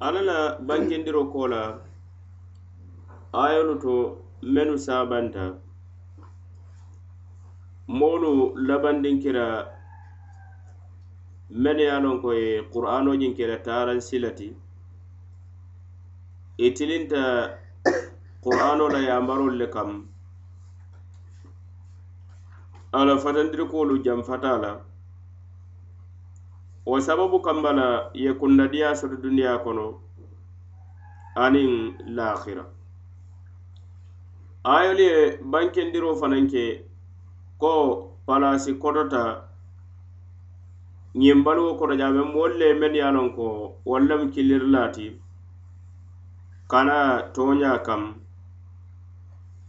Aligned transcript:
alla 0.00 0.20
la 0.22 0.38
bankindiro 0.58 1.22
ko 1.32 1.46
la 1.48 1.62
ayolu 3.32 3.74
to 3.82 3.94
mennu 4.42 4.76
sabanta. 4.78 5.58
Moolu 7.88 8.54
labandinkira 8.68 9.66
men 11.50 11.78
ye 11.78 11.90
lon 11.90 12.02
loŋ 12.04 12.16
ko 12.22 12.32
ye 12.32 12.62
qur'anoñiŋ 12.72 13.32
ke 13.36 13.44
la 13.46 13.56
taransi 13.66 14.16
itilinta 16.58 17.58
qur'ano 18.42 18.88
la 18.88 18.98
yamarolu 18.98 19.56
le 19.58 19.66
kam. 19.70 19.90
Ala 22.92 23.16
fatandirikolu 23.18 24.02
janfata 24.04 24.58
la 24.62 24.87
wo 26.88 27.00
sababu 27.00 27.40
kamba 27.40 27.72
la 27.72 28.10
ye 28.14 28.32
kundadiya 28.32 28.96
soto 28.96 29.16
duniya 29.16 29.58
kono 29.64 30.00
aniŋ 31.44 31.70
lahira 32.16 32.64
ayolu 34.64 35.02
ye 35.10 35.16
bankendiro 35.52 36.10
fanaŋ 36.20 36.44
ke 36.52 36.64
ko 37.60 37.72
palasi 38.26 38.72
kotota 38.82 39.22
ñiŋ 41.20 41.38
baluwo 41.44 41.72
koto 41.78 41.94
jaabe 42.00 42.22
moolu 42.32 42.54
le 42.60 42.68
men 42.80 42.94
ye 42.94 43.02
a 43.08 43.10
loŋ 43.16 43.28
ko 43.36 43.46
wolu 43.88 44.06
lemu 44.08 44.26
kana 46.70 46.96
toña 47.34 47.72
kam 47.86 48.02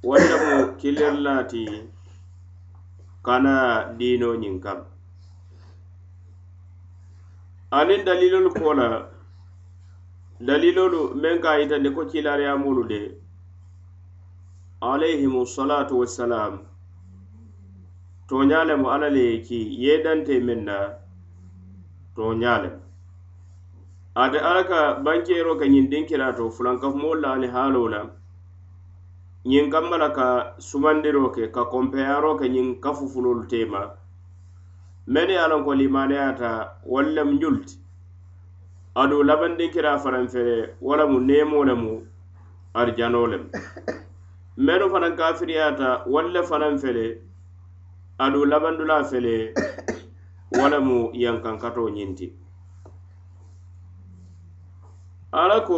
wolu 0.08 0.26
lemu 0.32 0.56
kiliri 0.80 1.92
kana 3.26 3.54
diino 3.98 4.30
ñiŋ 4.42 4.56
kam. 4.64 4.80
aniŋ 7.78 8.02
dalilolu 8.06 8.50
ko 8.60 8.74
la 8.74 8.88
dalilolu 10.48 11.02
meŋ 11.22 11.36
ka 11.44 11.52
yitandi 11.60 11.90
ko 11.96 12.02
kiilaariyamolu 12.10 12.84
de. 12.92 13.02
Alayhimu 14.82 15.46
salatu 15.46 16.00
wassalam 16.00 16.54
toñaa 18.30 18.66
lemu 18.70 18.88
alla 18.94 19.10
le 19.16 19.22
ye 19.30 19.42
ki 19.48 19.60
ye 19.84 20.04
dante 20.04 20.36
meŋ 20.48 20.60
na 20.70 20.78
toñaa 22.16 22.62
lemu 22.64 22.82
ate 24.16 24.40
alla 24.50 24.64
ka 24.64 24.80
bankeero 25.06 25.54
ka 25.60 25.66
ñiŋ 25.74 25.86
dinkiraato 25.92 26.50
fulankafumolu 26.56 27.22
la 27.22 27.30
ali 27.34 27.48
haaloo 27.48 27.88
la. 27.94 28.02
Ñiŋ 29.46 29.70
kamma 29.72 29.98
la 29.98 30.10
ka 30.18 30.28
sumandiro 30.58 31.30
ke 31.36 31.44
ka 31.56 31.64
konpeyaaroo 31.72 32.36
ke 32.40 32.46
ñiŋ 32.50 32.68
kafufulolu 32.84 33.46
teema 33.48 33.99
meni 35.14 35.34
ye 35.34 35.40
a 35.44 35.48
loŋ 35.52 35.62
ko 35.66 35.72
limaneyata 35.80 36.50
wolu 36.92 37.10
lemu 37.16 37.34
ñulti 37.42 37.76
adu 39.02 39.16
labandinkira 39.24 39.28
labandinkiraa 39.28 39.98
faranfere 40.04 40.56
wo 40.86 40.94
lemu 41.00 41.18
neemoo 41.28 41.64
lemu 41.70 41.92
arijano 42.80 43.28
lemu 43.32 43.48
menu 44.66 44.86
fanaŋ 44.92 45.14
kafiriyata 45.20 45.88
wolu 46.12 46.30
le 46.36 46.42
fanaŋ 46.50 46.74
fele 46.84 47.06
aduŋ 48.24 48.44
labandulaa 48.52 49.04
fele 49.12 49.36
wo 50.58 50.66
lemu 50.72 50.98
yankankato 51.24 51.84
ñinti 51.96 52.28
ala 55.42 55.58
ko 55.68 55.78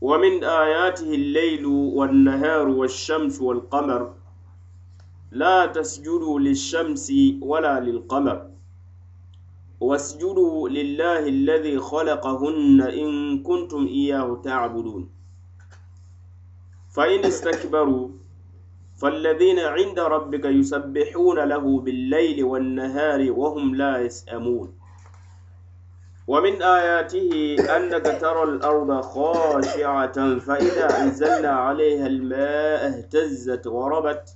wa 0.00 0.18
min 0.18 0.44
ayatihi 0.44 1.14
alleylu 1.20 1.96
wannaharu 1.98 2.78
walshamsu 2.80 3.40
walqamar 3.48 4.02
لا 5.42 5.66
تسجدوا 5.66 6.40
للشمس 6.40 7.12
ولا 7.40 7.80
للقمر. 7.80 8.38
واسجدوا 9.80 10.68
لله 10.68 11.28
الذي 11.28 11.78
خلقهن 11.78 12.80
إن 12.80 13.42
كنتم 13.42 13.86
إياه 13.86 14.40
تعبدون. 14.44 15.08
فإن 16.90 17.24
استكبروا 17.24 18.08
فالذين 18.96 19.58
عند 19.58 19.98
ربك 19.98 20.44
يسبحون 20.44 21.38
له 21.38 21.80
بالليل 21.80 22.44
والنهار 22.44 23.32
وهم 23.32 23.74
لا 23.74 23.98
يسأمون. 23.98 24.72
ومن 26.26 26.62
آياته 26.62 27.56
أنك 27.76 28.06
ترى 28.20 28.42
الأرض 28.42 29.00
خاشعة 29.00 30.38
فإذا 30.38 31.02
أنزلنا 31.02 31.48
عليها 31.48 32.06
الماء 32.06 32.80
اهتزت 32.88 33.66
وربت. 33.66 34.35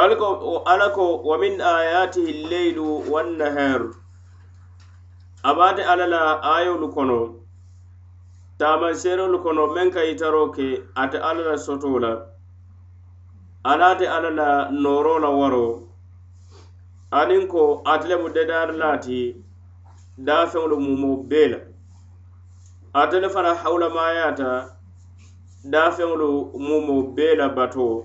ala 0.00 0.86
ko 0.96 1.06
wa 1.28 1.38
min 1.38 1.60
ayatihi 1.60 2.32
lleylu 2.50 2.86
wannaharu 3.12 3.94
abaate 5.42 5.82
ala 5.92 6.06
la 6.06 6.22
ayolu 6.56 6.88
kono 6.94 7.20
taamanseerolu 8.58 9.38
kono 9.44 9.62
meŋ 9.74 9.88
ka 9.94 10.02
yitaro 10.08 10.42
ke 10.56 10.66
ate 11.02 11.18
ala 11.28 11.42
la 11.48 11.56
soto 11.66 11.98
la. 12.04 12.12
Alaate 13.70 14.06
ala 14.16 14.30
la 14.30 14.48
nooro 14.82 15.14
la 15.24 15.30
waro. 15.38 15.66
Aniŋ 17.18 17.46
ko 17.52 17.62
ate 17.92 18.06
lemu 18.10 18.28
dedaari 18.36 18.74
laati 18.82 19.20
daafeŋolu 20.26 20.76
mumo 20.86 21.10
bee 21.30 21.48
la. 21.52 21.58
Ate 23.00 23.16
le 23.22 23.28
fana 23.34 23.54
hawulamayaata 23.62 24.50
daafeŋolu 25.72 26.28
mumo 26.66 26.96
bee 27.16 27.34
la 27.40 27.46
batoo. 27.56 27.96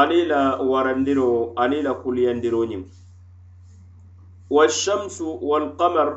ani 0.00 0.18
la 0.30 0.40
warandiro 0.70 1.28
ani 1.62 1.78
la 1.86 1.92
kuliyandiro 2.02 2.60
ñiŋ 2.70 2.82
walshamsu 4.54 5.26
walkamar 5.50 6.08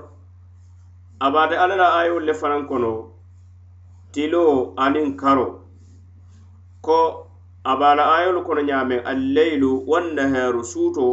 abaate 1.25 1.55
alla 1.63 1.75
la 1.81 1.87
ayol 1.99 2.23
le 2.27 2.33
fanaŋ 2.41 2.63
kono 2.69 2.91
tilo 4.13 4.43
aniŋ 4.83 5.07
karo. 5.21 5.47
Ko 6.85 6.97
abala 7.71 8.03
ayolu 8.17 8.41
kono 8.47 8.61
ñaameŋ 8.69 8.99
alleylu 9.11 9.69
wannaharu 9.91 10.61
suuto 10.71 11.05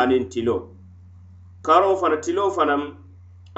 aniŋ 0.00 0.22
tilo. 0.32 0.56
Karo 1.66 1.88
fana 2.00 2.16
tilo 2.24 2.44
fanaŋ 2.56 2.82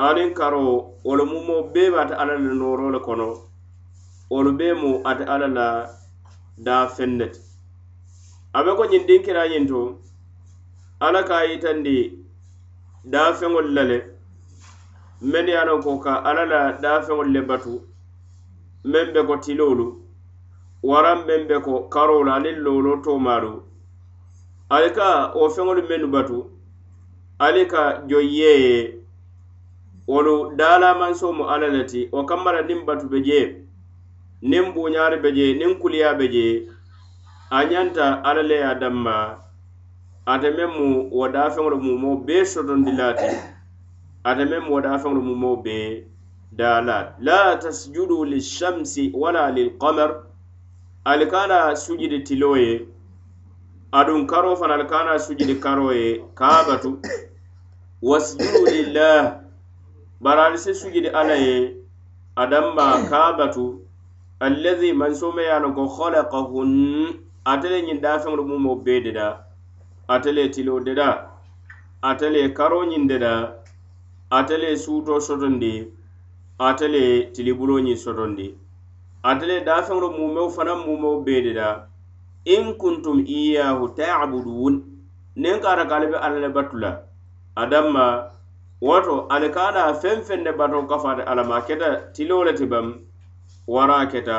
aniŋ 0.06 0.30
karo 0.38 0.62
wolu 1.06 1.24
mumo 1.32 1.56
bee 1.72 1.90
be 1.92 1.98
ate 2.02 2.14
alla 2.20 2.34
la 2.44 2.52
nooro 2.60 2.86
le 2.94 3.00
kono 3.06 3.28
wolu 4.30 4.50
bee 4.58 4.74
mu 4.80 4.90
ate 5.10 5.24
alla 5.32 5.48
la 5.58 5.66
daafeŋ 6.66 7.10
ne 7.18 7.26
ti 7.34 7.40
a 8.58 8.64
be 8.64 8.70
ko 8.78 8.84
ñiŋ 8.90 9.02
dinkirañiŋ 9.08 9.64
to 9.70 9.80
alla 11.04 11.20
ka 11.28 11.34
a 11.42 11.44
yitandi 11.50 11.96
daafeŋolu 13.12 13.70
la 13.76 13.82
le 13.90 13.98
meŋ 15.30 15.46
ye 15.50 15.56
a 15.62 15.64
loŋ 15.68 15.80
ko 15.84 15.92
ka 16.04 16.12
alla 16.28 16.44
la 16.52 16.60
daafeŋolu 16.82 17.30
le 17.36 17.40
batu 17.48 17.74
meŋ 18.90 19.06
be 19.14 19.20
ko 19.28 19.34
tiloolu 19.44 19.86
waraŋ 20.90 21.18
meŋ 21.28 21.42
be 21.48 21.56
ko 21.66 21.74
karoolu 21.92 22.30
aniŋ 22.36 22.56
loolo 22.64 22.92
toomaalu. 23.04 23.52
Ali 24.74 24.90
ka 24.96 25.08
wo 25.38 25.46
feŋolu 25.54 25.82
mennu 25.88 26.08
batu 26.14 26.38
ali 27.44 27.62
ka 27.72 27.82
joŋ 28.08 28.26
ye 28.38 28.52
wolu 30.10 30.34
daalamanso 30.58 31.26
mu 31.36 31.44
alla 31.52 31.68
le 31.76 31.82
ti 31.90 32.00
wo 32.12 32.20
kamma 32.28 32.50
la 32.56 32.62
niŋ 32.68 32.80
batu 32.88 33.06
be 33.12 33.18
jee 33.26 33.46
niŋ 34.50 34.64
buuñaari 34.74 35.16
be 35.22 35.30
jee 35.36 35.54
niŋ 35.60 35.72
kuliyaa 35.80 36.14
be 36.18 36.26
jee 36.34 36.54
a 37.50 37.64
ñanta 37.64 38.22
alla 38.24 38.42
le 38.42 38.54
ye 38.54 38.62
a 38.64 38.74
danma 38.74 39.38
ate 40.26 40.48
meŋ 40.56 40.70
mu 40.76 41.08
wo 41.10 41.28
daafeŋolu 41.28 41.76
mumoo 41.80 42.16
bee 42.26 42.44
sotondi 42.44 42.92
laati 42.92 43.28
ate 44.28 44.44
meŋ 44.50 44.60
mu 44.64 44.70
wo 44.74 44.80
daafeŋolu 44.80 45.20
mumoo 45.28 45.56
bee 45.64 46.04
daa 46.52 46.80
laati. 46.80 47.12
La 47.24 47.56
tasjudu 47.56 48.24
lishamsi 48.24 49.12
wala 49.14 49.50
lilqamar 49.50 50.10
ali 51.04 51.26
ka 51.26 51.46
na 51.46 51.76
sujudi 51.76 52.18
tiloo 52.26 52.56
ye 52.56 52.86
aduŋ 53.92 54.26
karoo 54.26 54.56
fana 54.56 54.74
ali 54.74 54.86
ka 54.86 55.04
na 55.04 55.18
sujudi 55.18 55.54
karoo 55.54 55.92
ye 55.92 56.24
kaabatu. 56.34 57.00
Wasjudu 58.02 58.60
lillah 58.66 59.40
bari 60.20 60.40
ali 60.40 60.58
si 60.58 60.74
sujudi 60.74 61.08
alla 61.08 61.34
ye 61.34 61.76
a 62.36 62.46
danma 62.46 63.08
kaabatu. 63.10 63.80
Allazi 64.40 64.92
mansome 64.92 65.42
ye 65.42 65.50
a 65.50 65.58
loŋ 65.60 65.74
ko 65.74 65.84
halakahun 65.96 67.27
ate 67.50 67.66
le 67.72 67.78
ñiŋ 67.86 67.98
daafeŋolu 68.04 68.42
muŋ 68.48 68.60
mo 68.66 68.72
bee 68.84 69.00
deda 69.06 69.26
ate 70.14 70.30
le 70.36 70.42
tilo 70.54 70.74
deda 70.86 71.08
ate 72.08 72.26
le 72.34 72.42
karo 72.58 72.80
ñiŋ 72.90 73.04
deda 73.10 73.32
ate 74.38 74.56
le 74.62 74.70
suuto 74.82 75.14
sotondi 75.26 75.74
ate 76.68 76.86
le 76.94 77.02
tilibuloo 77.34 77.80
ñiŋ 77.86 77.98
sotondi 78.04 78.46
ate 79.30 79.44
le 79.50 79.56
daafeŋolu 79.68 80.08
mumeo 80.18 80.48
fanaŋ 80.56 80.78
mumeo 80.86 81.14
bee 81.26 81.40
deda 81.46 81.68
in 82.54 82.66
kuntum 82.80 83.18
iyahu 83.38 83.84
taabudun 83.98 84.74
niŋ 85.42 85.56
ka 85.62 85.70
ka 85.90 85.94
ale 85.96 86.06
be 86.12 86.16
alla 86.26 86.38
le 86.44 86.48
batu 86.56 86.76
la 86.82 86.92
adamma 87.62 88.06
woto 88.86 89.14
ali 89.34 89.48
ka 89.56 89.64
feŋ 90.02 90.18
feŋ 90.26 90.40
ne 90.46 90.52
bato 90.58 90.78
kafaate 90.90 91.22
alla 91.30 91.42
ma 91.50 91.56
keta 91.66 91.88
tiloo 92.14 92.44
le 92.46 92.52
ti 92.58 92.66
bam 92.72 92.86
wara 93.74 94.06
keta 94.12 94.38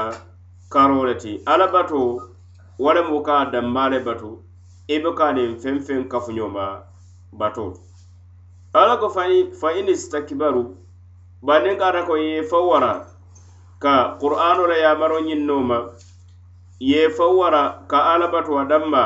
karoo 0.74 1.04
le 1.10 1.16
ti 1.22 1.32
alla 1.52 1.68
batoo 1.74 2.29
wo 2.80 2.94
lemu 2.94 3.22
ka 3.24 3.34
a 3.40 3.90
le 3.90 4.00
batu 4.00 4.40
i 4.88 5.00
be 5.04 5.12
ka 5.18 5.26
aniŋ 5.30 5.52
feŋ 5.62 5.80
feŋ 5.86 6.02
kafuñoma 6.12 6.66
bato. 7.40 7.66
Ala 8.74 8.98
ko 8.98 9.10
fa 9.10 9.70
in 9.80 9.88
istakbaru 9.88 10.64
bari 11.42 11.70
niŋ 11.70 11.78
ka 11.78 12.06
ko 12.08 12.16
ye 12.16 12.42
fo 12.44 12.68
wara 12.70 13.06
ka 13.80 14.18
qur'ano 14.22 14.68
la 14.68 14.78
yamaro 14.78 15.20
ñiŋ 15.20 15.42
nooma 15.46 15.78
ye 16.80 17.10
fo 17.10 17.38
wara 17.38 17.84
ka 17.88 18.00
ala 18.14 18.26
a 18.62 18.66
damma. 18.66 19.04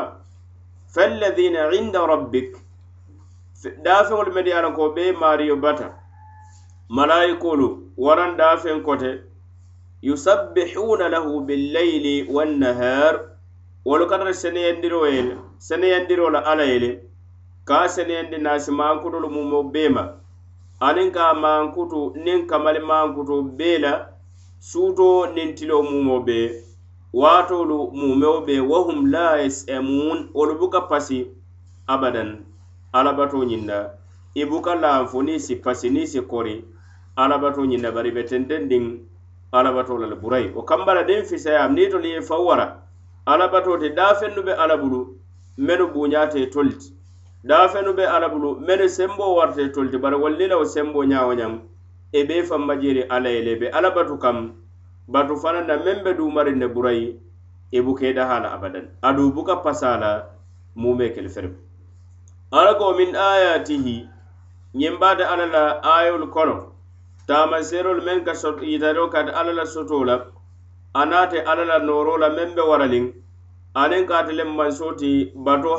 Fallazina 0.94 1.74
inda 1.74 2.06
rabbik 2.08 2.56
daafeŋolu 3.84 4.32
meŋ 4.34 4.46
ye 4.48 4.54
a 4.54 4.72
ko 4.72 4.90
be 4.94 5.12
maariyo 5.12 5.56
bata. 5.56 5.98
Malayikolu 6.90 7.92
waran 7.98 8.38
daafeŋ 8.38 8.84
kote 8.84 9.24
yusabbihuna 10.04 11.10
lahu 11.10 11.42
billayli 11.42 12.28
wannahar 12.30 13.33
wolu 13.86 14.08
katara 14.08 14.34
seneyandiro 14.34 15.08
ye 15.08 15.38
seneyandiro 15.58 16.30
la 16.30 16.46
alla 16.46 16.64
ye 16.64 16.80
le 16.80 17.00
ka 17.66 17.88
seneyandi 17.90 18.38
naasi 18.38 18.72
maankutolu 18.72 19.30
mumo 19.30 19.64
bee 19.64 19.90
ma. 19.90 20.04
Aniŋ 20.80 21.12
ka 21.12 21.34
maankutu 21.34 22.12
niŋ 22.16 22.46
kamali 22.48 22.80
maankutu 22.80 23.42
bee 23.58 23.78
la 23.78 24.10
suuto 24.60 25.28
niŋ 25.36 25.54
tilo 25.56 25.84
mumo 25.84 26.20
bee 26.20 26.52
waatoolu 27.14 27.92
mumeo 27.92 28.42
bee 28.42 28.60
wahum 28.60 29.06
la 29.12 29.38
yasamun 29.38 30.30
wolu 30.34 30.56
buka 30.60 30.82
pasi 30.82 31.28
abadan 31.88 32.44
alabato 32.94 33.44
ñinna. 33.44 33.90
I 34.36 34.46
buka 34.46 34.76
lanfo 34.76 35.22
niŋ 35.24 35.40
si 35.40 35.56
pasi 35.56 35.90
niŋ 35.90 36.06
si 36.06 36.22
kori 36.22 36.66
alabato 37.16 37.62
ñinna 37.66 37.92
bari 37.92 38.12
be 38.12 38.24
tenten 38.24 38.68
diŋ 38.70 39.00
alabato 39.52 39.98
la 39.98 40.08
le 40.08 40.16
burayi. 40.16 40.52
Wo 40.56 40.64
kambala 40.64 41.04
diŋ 41.04 41.24
fisayam 41.24 41.76
niŋ 41.76 41.92
tolu 41.92 42.08
ye 42.08 42.22
faw 42.22 42.44
wara 42.44 42.83
ala 43.26 43.48
batoo 43.48 43.78
te 43.78 43.90
daafennu 43.90 44.42
be 44.44 44.54
ala 44.54 44.78
bulu 44.78 45.00
mennu 45.58 45.88
buuñaate 45.94 46.50
tolu 46.54 46.72
daafennu 47.44 47.94
be 47.96 48.06
ala 48.16 48.30
bulu 48.30 48.60
mennu 48.68 48.88
semboo 48.90 49.36
warate 49.38 49.72
tolu 49.74 49.90
ti 49.92 49.98
bari 49.98 50.16
walli 50.16 50.48
la 50.48 50.58
wo 50.58 50.66
semboo 50.66 51.04
ñaa 51.12 51.34
ñaŋ 51.40 51.54
e 52.14 52.24
be 52.28 52.44
famba 52.44 52.76
jeeri 52.82 53.04
ala 53.10 53.30
ye 53.30 53.42
le 53.42 53.56
be 53.60 53.68
alabatu 53.70 54.18
kam 54.20 54.38
batu 55.08 55.36
fanaŋ 55.36 55.66
na 55.68 55.76
meŋ 55.78 56.04
be 56.04 56.14
dumarin 56.14 56.58
ne 56.60 56.68
burayi 56.68 57.20
i 57.72 57.82
buka 57.82 58.06
i 58.06 58.14
abadan. 58.18 58.88
Adu 59.02 59.32
buka 59.34 59.56
pasala 59.64 60.30
mume 60.76 61.10
kel 61.14 61.28
ferbe 61.30 61.34
feribu 61.34 61.58
ala 62.52 62.76
ko 62.78 62.94
min 62.94 63.16
ayatihi 63.16 64.08
ñiŋ 64.76 65.00
baata 65.00 65.26
ala 65.30 65.46
la 65.46 65.82
ayolu 65.82 66.28
kono 66.30 66.74
taamanseerolu 67.28 68.02
meŋ 68.02 68.24
ka 68.26 68.34
yitaroo 68.62 69.10
kata 69.10 69.32
ala 69.34 69.54
la 69.54 69.66
sotoo 69.66 70.04
la 70.06 70.26
anaate 71.02 71.38
alla 71.52 71.66
la 71.72 71.78
nooroo 71.88 72.18
la 72.24 72.30
meŋ 72.30 72.50
be 72.56 72.62
waraliŋ 72.72 73.06
aniŋ 73.82 74.04
ka 74.10 74.16
ate 74.20 74.34
leŋ 74.40 74.50
mansoo 74.60 74.94
ti 75.00 75.12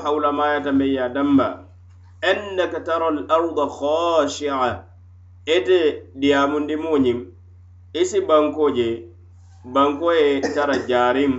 hawulamayata 0.04 0.70
meŋ 0.78 0.88
ye 0.94 1.00
a 1.06 1.08
annaka 2.30 2.80
tara 2.86 3.06
al 3.12 3.20
arda 3.36 3.64
khashi'a. 3.78 4.70
Ite 5.56 5.78
diyaamundimoo 6.20 6.98
ñiŋ 7.04 7.18
i 8.00 8.02
si 8.10 8.18
bankoo 8.28 8.70
je 8.76 8.88
banko 9.74 10.12
ye 10.12 10.40
tara 10.54 10.74
jaariŋ 10.88 11.32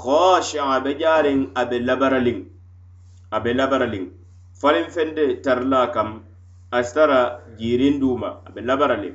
khashi'a 0.00 0.80
be 0.84 0.90
jaariŋ 1.00 1.38
a 1.54 1.62
be 1.70 1.76
labaraliŋ 1.88 2.38
a 3.30 3.40
be 3.44 3.50
labaraliŋ 3.58 4.04
faliŋ 4.60 4.86
fende 4.94 5.24
tarla 5.44 5.80
kam 5.94 6.10
astara 6.70 7.20
jirin 7.58 8.00
duma 8.00 8.28
abe 8.46 8.60
duuma 8.60 8.64
a 8.64 8.66
labaraliŋ 8.68 9.14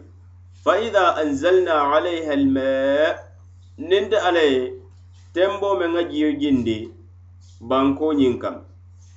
fa 0.64 0.74
ida 0.88 1.06
anzalna 1.22 1.76
alayha 1.96 2.34
almaa 2.40 3.31
niŋ 3.78 4.10
te 4.10 4.18
alla 4.18 4.40
ye 4.40 4.74
tenboo 5.34 5.76
meŋ 5.80 5.92
ŋa 5.94 6.04
jio 6.12 6.30
jindi 6.42 6.78
bankoo 7.70 8.14
ñiŋ 8.20 8.34
kaŋ 8.42 8.56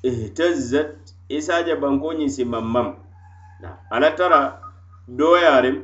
ihtazat 0.09 0.91
i 1.29 1.39
se 1.43 1.53
a 1.53 2.29
si 2.29 2.45
mammam. 2.45 2.89
Ala 3.91 4.11
tara 4.17 4.61
doyarim 5.09 5.77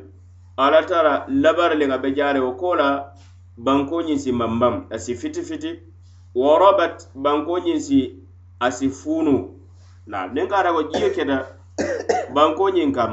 ala 0.56 0.80
tara 0.86 1.26
labari 1.28 1.76
liŋ 1.80 1.90
a 1.92 1.98
be 2.02 2.08
jare 2.16 2.40
wo 2.40 2.52
kola 2.52 2.76
la 2.84 3.12
bankoo 3.58 4.02
si 4.18 4.32
mammam. 4.32 4.86
Asi 4.90 5.14
fiti 5.14 5.42
fiti 5.42 5.70
warabat 6.34 7.08
bankoo 7.14 7.58
ñiŋ 7.58 7.78
si 7.80 7.98
asi 8.60 8.88
funu 8.88 9.34
na 10.06 10.18
naam 10.26 10.34
niŋ 10.34 10.48
ka 10.48 10.56
ata 10.58 10.72
ko 10.72 10.82
jiyo 10.92 11.10
keta 11.16 11.36
bankoo 12.34 12.70
ñiŋ 12.70 12.92
kaŋ 12.92 13.12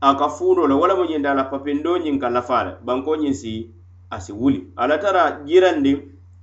a 0.00 0.14
ka 0.18 0.28
fuunoo 0.28 0.66
le 0.66 0.74
wo 0.74 0.86
lemu 0.86 1.04
ñiŋ 1.04 1.22
la 1.22 1.44
papindoo 1.44 1.98
ñiŋ 1.98 2.18
ka 2.18 2.28
lafaa 2.30 2.64
le 2.64 2.72
bankoo 2.86 3.16
ñiŋ 3.16 3.34
si 3.34 3.73
asi 4.16 4.32
wuli. 4.32 4.60
Ala 4.76 4.98
tara 4.98 5.22
jirandiŋ 5.46 5.98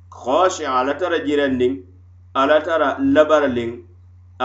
khoshi 0.09 0.65
ala 0.65 0.93
tara 0.99 1.17
jirandiŋ 1.27 1.73
ala 2.33 2.57
tara 2.67 2.97
labaraliŋ 2.99 3.71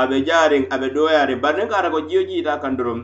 abe 0.00 0.16
jariŋ 0.26 0.62
abe 0.74 0.88
doyariŋ 0.94 1.38
bari 1.40 1.56
niŋ 1.58 1.68
ka 1.70 1.76
ata 1.80 1.90
ko 1.94 2.00
jiyo 2.08 2.22
jiita 2.28 2.60
kaŋ 2.62 2.72
doroŋ 2.78 3.00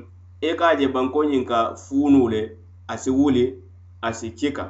i 0.49 0.51
ka 0.59 0.69
je 0.79 0.87
bankoñiŋ 0.95 1.45
ka 1.51 1.75
fuunu 1.85 2.29
le 2.33 2.43
asi 2.93 3.11
wuli 3.11 3.45
asi 4.03 4.29
cika. 4.39 4.65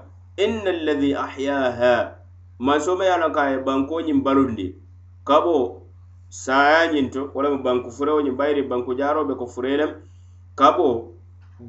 Inna 0.44 0.70
alladhi 0.76 1.10
ahyaha 1.24 1.94
mansoma 2.58 3.04
ye 3.04 3.12
a 3.16 3.18
loŋ 3.22 3.32
ka 3.36 3.42
a 3.46 3.50
ye 3.52 3.58
bankoñiŋ 3.66 4.18
balundi 4.24 4.66
kabo 5.24 5.44
bo 5.44 5.82
saayañiŋ 6.32 7.06
to 7.12 7.20
walamu 7.34 7.62
banku 7.62 7.90
furewo 7.90 8.18
furewoñiŋ 8.18 8.36
bayiri 8.40 8.62
banku 8.70 8.96
jaaroo 8.98 9.28
be 9.28 9.34
ko 9.34 9.46
furelem 9.46 9.92
kabo 10.56 10.88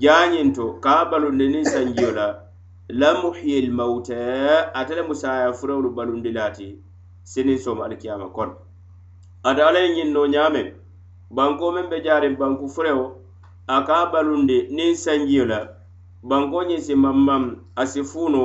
ka 0.02 0.24
to 0.56 0.66
ka 0.84 1.06
balundi 1.12 1.48
niŋ 1.54 1.66
sanjio 1.66 2.12
la 2.12 2.28
la 2.94 3.14
lamuhiya 3.14 3.58
almauta 3.64 4.74
ate 4.76 4.96
le 4.96 5.02
musaya 5.02 5.54
furewolu 5.54 5.90
balundi 5.90 6.32
laati 6.32 6.78
sinin 7.24 7.58
sooma 7.58 7.86
alikiyama 7.86 8.30
kono 8.30 8.56
ate 9.44 9.62
alla 9.64 9.80
ye 9.80 9.90
ñiŋ 9.96 10.10
noo 10.14 10.28
ñaameŋ 10.28 10.68
banko 11.32 11.72
meŋ 11.72 11.90
be 11.90 11.98
jaariŋ 12.06 12.38
banku 12.38 12.70
furewo 12.70 13.06
a 13.68 13.82
ka 13.88 14.06
balundi 14.14 14.68
niŋ 14.70 14.96
sanjiyo 14.96 15.46
la 15.46 15.60
banko 16.24 16.64
ñiŋ 16.70 16.80
si 16.86 16.94
mammaŋ 16.96 17.44
a 17.76 17.84
si 17.86 18.04
fuuno 18.04 18.44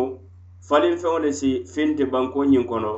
faliŋ 0.68 0.96
feŋo 0.96 1.18
le 1.18 1.30
si 1.32 1.50
finti 1.72 2.04
banko 2.04 2.44
ñiŋ 2.44 2.64
kono 2.64 2.94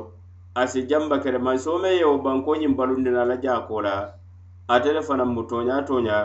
a 0.55 0.67
si 0.67 0.87
jamba 0.87 1.19
kere 1.19 1.37
mansoo 1.37 1.77
meŋ 1.83 1.93
yewo 1.99 2.17
banko 2.17 2.55
ñiŋ 2.55 2.75
balundina 2.77 3.25
la 3.25 3.35
jaako 3.43 3.81
la 3.81 3.95
ate 4.67 4.93
le 4.93 5.01
fanaŋ 5.01 5.29
mu 5.35 5.43
toña 5.43 5.83
toña 5.83 6.17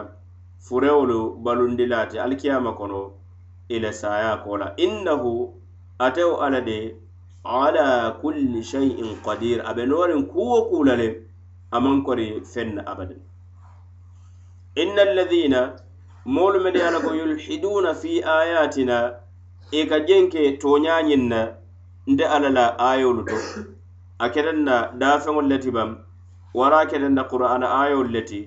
furewolu 0.58 1.18
balundi 1.44 1.86
laati 1.86 2.18
alikiyama 2.18 2.72
kono. 2.78 3.25
ila 3.68 3.92
saya 3.92 4.00
saayaa 4.00 4.44
ko 4.44 4.56
la 4.56 4.72
innahu 4.76 5.52
atewo 5.98 6.40
ala 6.42 6.60
de 6.60 6.96
ala 7.44 8.18
kulli 8.22 8.62
shay'in 8.62 9.16
qadir. 9.22 9.62
Abe 9.64 9.86
norin 9.86 10.26
kuwo 10.26 10.70
kuu 10.70 10.84
la 10.84 10.96
le 10.96 11.26
amaŋ 11.72 12.04
kori 12.04 12.40
fenna 12.44 12.82
abadan. 12.86 13.18
Inna 14.76 15.02
alladhina 15.02 15.76
moolu 16.24 16.60
mede 16.60 16.82
ala 16.82 16.98
a 16.98 17.02
ko 17.02 17.14
yulhiduna 17.14 17.94
fi 17.94 18.22
ayatina 18.22 19.14
e 19.72 19.86
ka 19.86 20.00
jenke 20.00 20.30
ke 20.30 20.58
tooñaañiŋ 20.58 21.28
na 21.28 21.40
nte 22.06 22.24
alla 22.24 22.50
la 22.50 22.66
ayolu 22.78 23.24
to. 23.24 23.36
A 24.18 24.30
keten 24.30 24.64
na 24.64 24.92
daafeŋolu 24.94 25.48
le 25.48 25.58
ti 25.58 25.70
wara 26.54 26.78
a 26.78 26.86
keten 26.86 27.14
na 27.14 27.24
qur'ana 27.24 27.66
aayolu 27.66 28.10
le 28.10 28.22
ti 28.24 28.40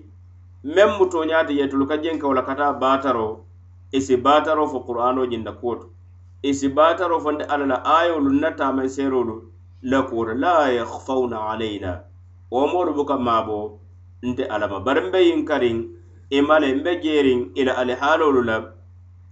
meŋ 0.64 0.98
mu 0.98 1.06
tooñaati 1.06 1.60
yetulu 1.60 1.88
ka 1.88 1.98
jeŋ 1.98 2.20
ke 2.20 2.28
kata 2.46 2.72
la 2.80 3.49
i 3.92 4.02
si 4.02 4.16
baataro 4.18 4.68
fo 4.72 4.80
qur'ano 4.88 5.26
jinda 5.32 5.52
kuwo 5.52 5.76
to 5.76 5.88
i 6.44 6.54
si 6.54 6.68
baataro 6.70 7.20
fonde 7.20 7.44
alla 7.44 7.66
la 7.66 7.78
ayolu 8.00 8.30
na 8.42 8.50
taamaŋ 8.52 8.86
e 8.86 8.90
seerolu 8.90 9.36
la 9.82 10.02
kuwoto 10.02 10.34
la 10.34 10.70
yahfawna 10.70 11.38
alayna. 11.52 12.04
Wo 12.52 12.68
moolu 12.68 12.94
buka 12.94 13.18
maabo 13.18 13.80
nte 14.22 14.44
alama 14.46 14.80
bari 14.80 15.02
mbe 15.08 15.20
yiŋ 15.28 15.42
kariŋ 15.50 15.78
i 16.30 16.38
e 16.38 16.42
mbe 16.80 16.92
jeeriŋ 17.04 17.40
ila 17.60 17.78
alihaalolu 17.82 18.42
la 18.50 18.58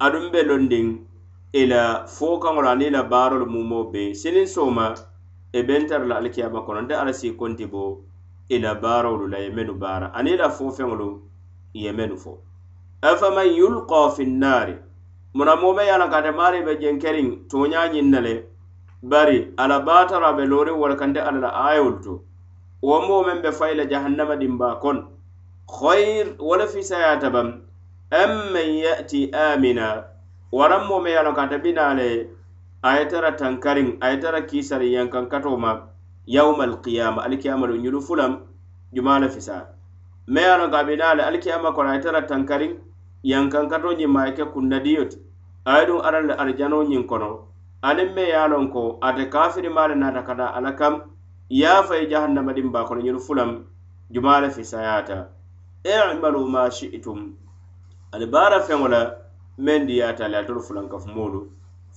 aduŋ 0.06 0.26
be 0.32 0.40
londiŋ 0.50 0.88
ila 1.62 1.82
fo 2.16 2.40
kaŋolu 2.40 2.68
aniŋ 2.74 2.92
la 2.92 3.04
baarolu 3.04 3.46
mumo 3.46 3.80
be 3.92 4.14
siniŋ 4.14 4.48
sooma 4.56 4.96
e 5.54 5.64
bentara 5.68 6.06
la 6.06 6.16
alikiyama 6.18 6.62
kono 6.66 6.82
nte 6.82 6.94
alla 7.02 7.14
si 7.14 7.28
konti 7.40 7.66
bo 7.66 7.84
ila 8.50 8.76
baarolu 8.76 9.28
la 9.28 9.38
ye 9.44 9.50
mennu 9.50 9.74
baara 9.74 10.08
aniŋ 10.18 10.36
la 10.42 10.50
fo 10.50 10.72
feŋolu 10.78 11.08
ye 11.74 11.92
mennu 11.92 12.18
fo. 12.24 12.32
afaman 13.12 13.50
yulqa 13.60 14.02
fi 14.16 14.26
nnari 14.26 14.76
muna 15.38 15.56
mobe 15.56 15.84
ye 15.86 15.92
ala 15.92 16.08
kate 16.10 16.32
maari 16.40 16.62
be 16.66 16.74
jenkeriŋ 16.82 17.28
toñañiŋ 17.50 18.08
ne 18.14 18.20
le 18.26 18.34
bari 19.04 19.54
ala 19.58 19.80
baatara 19.88 20.34
be 20.38 20.44
looriŋ 20.52 20.78
warkante 20.84 21.20
alla 21.22 21.40
la 21.46 21.50
ayolu 21.70 22.00
to. 22.04 22.14
Wo 22.82 23.02
moo 23.08 23.22
meŋ 23.28 23.42
be 23.44 23.52
fayi 23.52 23.76
la 23.78 23.86
jahannama 23.86 24.36
dimba 24.42 24.80
kono 24.82 25.02
khayr 25.70 26.36
wala 26.40 26.66
fisayata 26.68 27.30
bam. 27.30 27.62
Amman 28.12 28.70
yati 28.86 29.30
amina. 29.32 30.06
Waran 30.52 30.88
moo 30.88 31.00
me 31.00 31.10
ye 31.12 31.18
ala 31.18 31.34
kate 31.36 31.58
binaa 31.62 31.94
le 31.94 32.10
ayetara 32.82 33.00
ye 33.00 33.06
tara 33.10 33.32
tankariŋ 33.38 33.98
a 34.02 34.12
ye 34.12 34.18
tara 34.20 34.42
yawma 36.28 36.64
alqiyama 36.64 37.24
alikiyamalu 37.24 37.78
ñunu 37.84 38.02
fulaŋ 38.02 38.34
jumaa 38.94 39.20
le 39.20 39.30
fisa. 39.30 39.68
Me 40.28 40.42
ye 40.42 40.48
a 40.48 40.58
loŋ 40.58 40.72
ka 40.72 40.84
binaa 40.84 41.16
le 41.16 41.24
alikiyama 41.24 41.72
kono 41.72 41.90
a 41.90 42.22
tankariŋ 42.22 42.87
yankankato 43.32 43.90
ñiŋ 44.00 44.12
maŋ 44.16 44.28
ke 44.38 44.44
kunnadiyo 44.54 45.04
ti 45.12 45.18
a 45.70 45.72
ye 45.80 45.86
duŋ 45.88 46.00
araŋ 46.08 46.24
le 46.30 46.34
arjanoo 46.42 46.84
ñiŋ 46.92 47.04
kono. 47.10 47.30
Aniŋ 47.88 48.10
me 48.16 48.24
ye 48.32 48.36
a 48.44 48.48
loŋ 48.48 48.66
ko 48.74 48.82
ate 49.08 49.24
kafirimaalu 49.34 49.96
naata 49.96 50.22
ka 50.28 50.34
taa 50.40 50.52
alla 50.58 50.72
kam 50.80 50.94
ye 51.50 51.68
a 51.68 51.84
fayi 51.88 52.08
jahannamadiŋ 52.12 52.72
baa 52.72 52.86
kono 52.88 53.02
ñiŋ 53.02 53.20
fulaŋ 53.26 53.52
jumaa 54.14 54.40
le 54.42 54.50
fisayaata 54.56 55.18
e 55.84 55.94
i'malu 56.14 56.48
ma 56.54 56.70
shi'tum. 56.72 57.20
Ali 58.14 58.26
baara 58.26 58.60
feŋo 58.68 58.88
la 58.88 59.02
meŋ 59.66 59.86
diyaata 59.88 60.28
le 60.32 60.38
atolu 60.38 60.62
fulaŋ 60.68 60.88
kafumoolu 60.92 61.40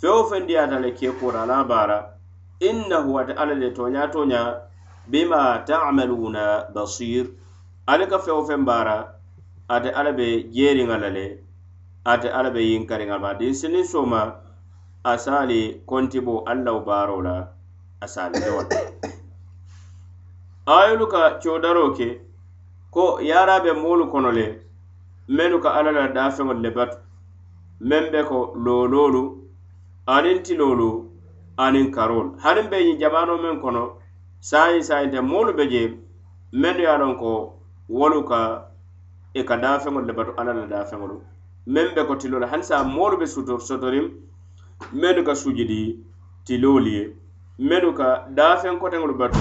feŋ 0.01 0.11
wo 0.17 0.23
feŋ 0.31 0.43
diyaata 0.49 0.77
le 0.83 0.91
kee 0.99 1.13
koora 1.19 1.43
ala 1.43 1.65
baara 1.65 1.99
innahu 2.69 3.19
ate 3.21 3.33
alla 3.41 3.55
le 3.55 3.71
tooñaa 3.77 4.09
tooñaa 4.15 4.49
bima 5.07 5.63
ta'maluna 5.67 6.45
basir. 6.75 7.27
Ali 7.87 8.07
ka 8.11 8.19
feŋ 8.19 8.35
wo 8.35 8.43
feŋ 8.49 8.65
baara 8.65 9.20
ate 9.75 9.91
alla 9.99 10.13
be 10.19 10.27
jeeriŋa 10.55 10.97
la 11.03 11.09
le 11.17 11.25
ate 12.13 12.29
alla 12.39 12.51
be 12.55 12.61
yinkariŋa 12.71 13.17
ma. 13.23 13.31
Diŋ 13.39 13.53
siliŋ 13.61 13.85
sooma 13.93 14.21
a 15.11 15.13
saali 15.25 15.61
kontibo 15.89 16.35
alla 16.51 16.73
baaro 16.87 17.19
la 17.27 17.35
a 18.05 18.07
saali 18.15 18.39
lewo 18.45 18.63
la 18.71 18.81
ayolu 20.79 21.07
ka 21.13 21.21
coodaroo 21.43 21.91
ke 21.99 22.09
ko 22.95 23.05
yaaraa 23.31 23.61
be 23.65 23.73
moolu 23.83 24.05
kono 24.13 24.31
le 24.39 24.47
mennu 25.37 25.59
ka 25.65 25.71
alla 25.79 25.91
la 25.99 26.05
daafeŋolu 26.17 26.61
le 26.65 26.71
batu 26.77 26.97
meŋ 27.89 28.05
be 28.13 28.21
ko 28.31 28.39
looloolu 28.65 29.23
aniŋ 30.15 30.39
tiloolu 30.47 30.89
aniŋ 31.65 31.87
karoolu 31.97 32.31
haniŋ 32.43 32.67
be 32.71 32.77
ñiŋ 32.87 32.99
jamaanoo 33.03 33.39
meŋ 33.45 33.57
kono 33.63 33.83
saayiŋ 34.49 34.83
saayinte 34.89 35.21
moolu 35.31 35.53
be 35.59 35.65
je 35.73 35.83
mennu 36.61 36.83
ye 36.87 36.91
a 36.95 37.01
loŋ 37.03 37.15
ko 37.23 37.33
wolu 37.99 38.21
ka 38.31 38.41
e 39.35 39.43
ka 39.45 39.57
daafeŋolu 39.57 40.07
le 40.07 40.13
batu 40.13 40.33
alla 40.37 40.53
la 40.53 40.67
daafeŋolu. 40.67 41.17
Meŋ 41.67 41.95
be 41.95 42.03
ko 42.09 42.15
tilo 42.17 42.39
la 42.39 42.47
hani 42.47 42.63
saa 42.65 42.83
moolu 42.85 43.17
be 43.21 43.27
sotoriŋ 43.27 44.07
mennu 44.93 45.23
ka 45.25 45.35
sujudi 45.35 45.99
tiloolu 46.45 46.91
ye. 46.97 47.05
Mennu 47.59 47.93
ka 47.93 48.27
daafeŋ 48.39 48.79
koteŋolu 48.81 49.15
batu 49.15 49.39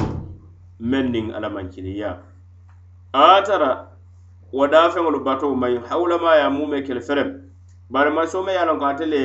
meŋ 0.79 1.05
niŋ 1.13 1.25
alla 1.35 1.49
mankiliya 1.49 2.11
a 3.13 3.41
tara 3.41 3.71
wo 4.53 4.67
daafeŋolu 4.67 5.19
batoo 5.23 5.55
maŋ 5.55 5.73
hawulamaya 5.89 6.49
mume 6.49 6.81
kele 6.85 7.01
ferem. 7.01 7.29
Bari 7.89 8.11
masome 8.11 8.51
ye 8.51 8.59
a 8.59 8.65
loŋ 8.65 8.77
ko 8.79 8.85
ate 8.85 9.05
le 9.05 9.21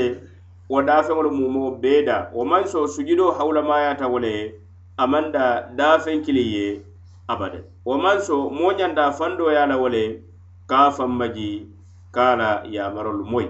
wo 0.68 0.83
daafeŋolu 0.83 1.30
mumoo 1.30 1.71
bee 1.83 2.02
da 2.09 2.30
wo 2.33 2.44
maŋ 2.44 2.64
so 2.66 2.87
sujudoo 2.87 3.33
hawulamayata 3.37 4.06
wo 4.09 4.18
le 4.18 4.35
a 4.97 5.06
maŋ 5.06 5.33
da 5.33 5.44
daafeŋ 5.78 6.23
kili 6.25 6.44
ye 6.54 6.66
abada 7.28 7.59
wo 7.85 7.99
maŋ 7.99 8.18
so 8.21 8.49
moo 8.56 8.73
ñanta 8.73 9.12
fandoo 9.12 9.50
ye 9.50 9.59
a 9.59 9.66
la 9.66 9.76
wo 9.76 9.88
le 9.88 10.04
ka 10.66 10.90
famma 10.90 11.28
ji 11.35 11.49
e 11.56 11.66
ka 12.14 12.37
la 12.37 12.62
yamarolu 12.75 13.25
moyi 13.25 13.49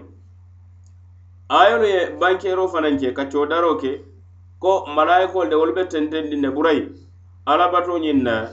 ayolu 1.49 1.87
ye 1.87 2.01
bankero 2.21 2.69
fanaŋ 2.69 2.97
ke 3.01 3.13
ka 3.13 3.25
codaro 3.33 3.77
ke 3.77 4.01
ko 4.59 4.87
malayikolu 4.97 5.51
de 5.51 5.57
wolu 5.57 5.73
be 5.75 5.85
tentendi 5.85 6.37
ne 6.37 6.49
burayi 6.51 6.83
alabato 7.47 7.99
ñiŋ 7.99 8.23
na 8.23 8.49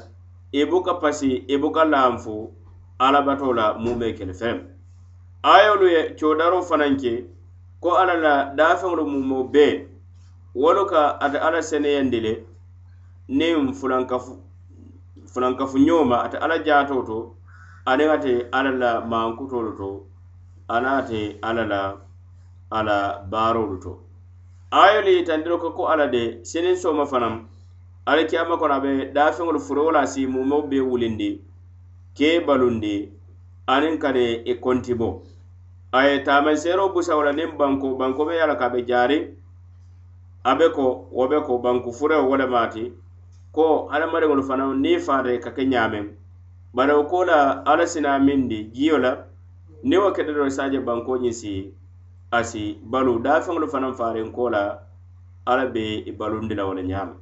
i 0.51 0.65
buka 0.65 0.93
pasi 1.01 1.45
i 1.47 1.57
buka 1.57 1.85
lanfu 1.85 2.51
alabato 2.99 3.53
la 3.53 3.73
mume 3.73 4.13
kele 4.13 4.33
fem. 4.33 4.57
Ayolu 5.43 5.87
ye 5.87 6.15
codaro 6.19 6.61
fanaŋ 6.61 6.97
ke 7.01 7.25
ko 7.79 7.89
alla 7.95 8.15
la 8.15 8.33
dafeŋolu 8.55 9.05
mumo 9.07 9.43
be 9.53 9.87
wolu 10.55 10.85
ka 10.85 11.17
ate 11.19 11.37
alla 11.39 11.61
seneyandi 11.61 12.19
le 12.19 12.33
niŋ 13.29 13.73
fulankafu 13.73 14.37
fulankafu 15.33 15.77
ñoma 15.79 16.17
ate 16.25 16.37
alla 16.37 16.59
jato 16.59 17.01
to 17.03 17.35
aniŋ 17.85 18.09
ate 18.15 18.33
alla 18.51 18.71
la 18.71 18.91
mankutolu 19.11 19.71
to 19.77 19.89
anaŋ 20.69 20.93
ate 21.01 21.21
alla 21.41 21.63
la 21.65 21.81
ala 22.71 22.97
baarolu 23.31 23.77
to. 23.83 23.97
Ayolu 24.71 25.09
ye 25.09 25.23
tandiro 25.23 25.57
ko 25.57 25.71
ko 25.71 25.87
alla 25.87 26.07
de 26.07 26.39
siniŋ 26.43 26.75
soma 26.77 27.05
fanaŋ 27.05 27.33
alikiyama 28.05 28.57
kono 28.57 28.73
a 28.73 28.79
be 28.79 29.11
daafeŋolu 29.15 29.59
furowo 29.59 29.91
la 29.91 30.05
si 30.05 30.27
mumeo 30.27 30.61
be 30.69 30.79
wulindi 30.79 31.41
ke 32.17 32.45
balundi 32.45 33.09
aniŋ 33.67 33.97
kane 33.99 34.23
e 34.31 34.41
i 34.51 34.53
kontibo 34.63 35.21
a 35.91 36.05
ye 36.07 36.23
taamanseero 36.23 36.93
busawo 36.93 37.23
la 37.23 37.31
niŋ 37.31 37.57
banko 37.57 37.97
banko 37.97 38.25
be 38.25 38.33
ye 38.39 38.45
la 38.47 38.55
ka 38.55 38.65
a 38.65 38.69
be 38.69 38.85
jaari 38.85 39.17
a 40.43 40.55
be 40.55 40.69
ko 40.69 41.07
wo 41.11 41.27
be 41.27 41.41
ko 41.41 41.57
banku 41.57 41.89
furewo 41.91 42.29
wo 42.29 42.35
le 42.37 42.45
maati 42.45 42.93
ko 43.51 43.89
hadamadiŋolu 43.91 44.43
fanaŋ 44.43 44.69
niŋ 44.81 44.95
i 44.95 44.99
faata 44.99 45.37
ka 45.43 45.51
ke 45.51 45.65
ñaameŋ. 45.65 46.20
bari 46.73 46.93
wo 46.93 47.03
ko 47.03 47.23
la 47.25 47.63
alla 47.65 47.85
sina 47.87 48.19
miŋ 48.19 48.47
di 48.47 48.59
jiyo 48.71 48.97
la 48.97 49.11
niŋ 49.83 49.99
wo 50.03 50.11
keta 50.15 50.31
doroŋ 50.33 50.51
saaje 50.57 50.79
banko 50.79 51.17
ñiŋ 51.23 51.33
si 51.33 51.73
a 52.31 52.39
si 52.43 52.79
balu. 52.91 53.19
Daafeŋolu 53.19 53.67
fanaŋ 53.67 53.93
faariŋ 53.99 54.31
ko 54.31 54.49
la 54.49 54.63
alla 55.45 55.65
be 55.73 55.83
i 56.09 56.11
balundi 56.11 56.55
la 56.55 56.63
wo 56.67 56.73
le 56.73 56.83
ñaama 56.83 57.15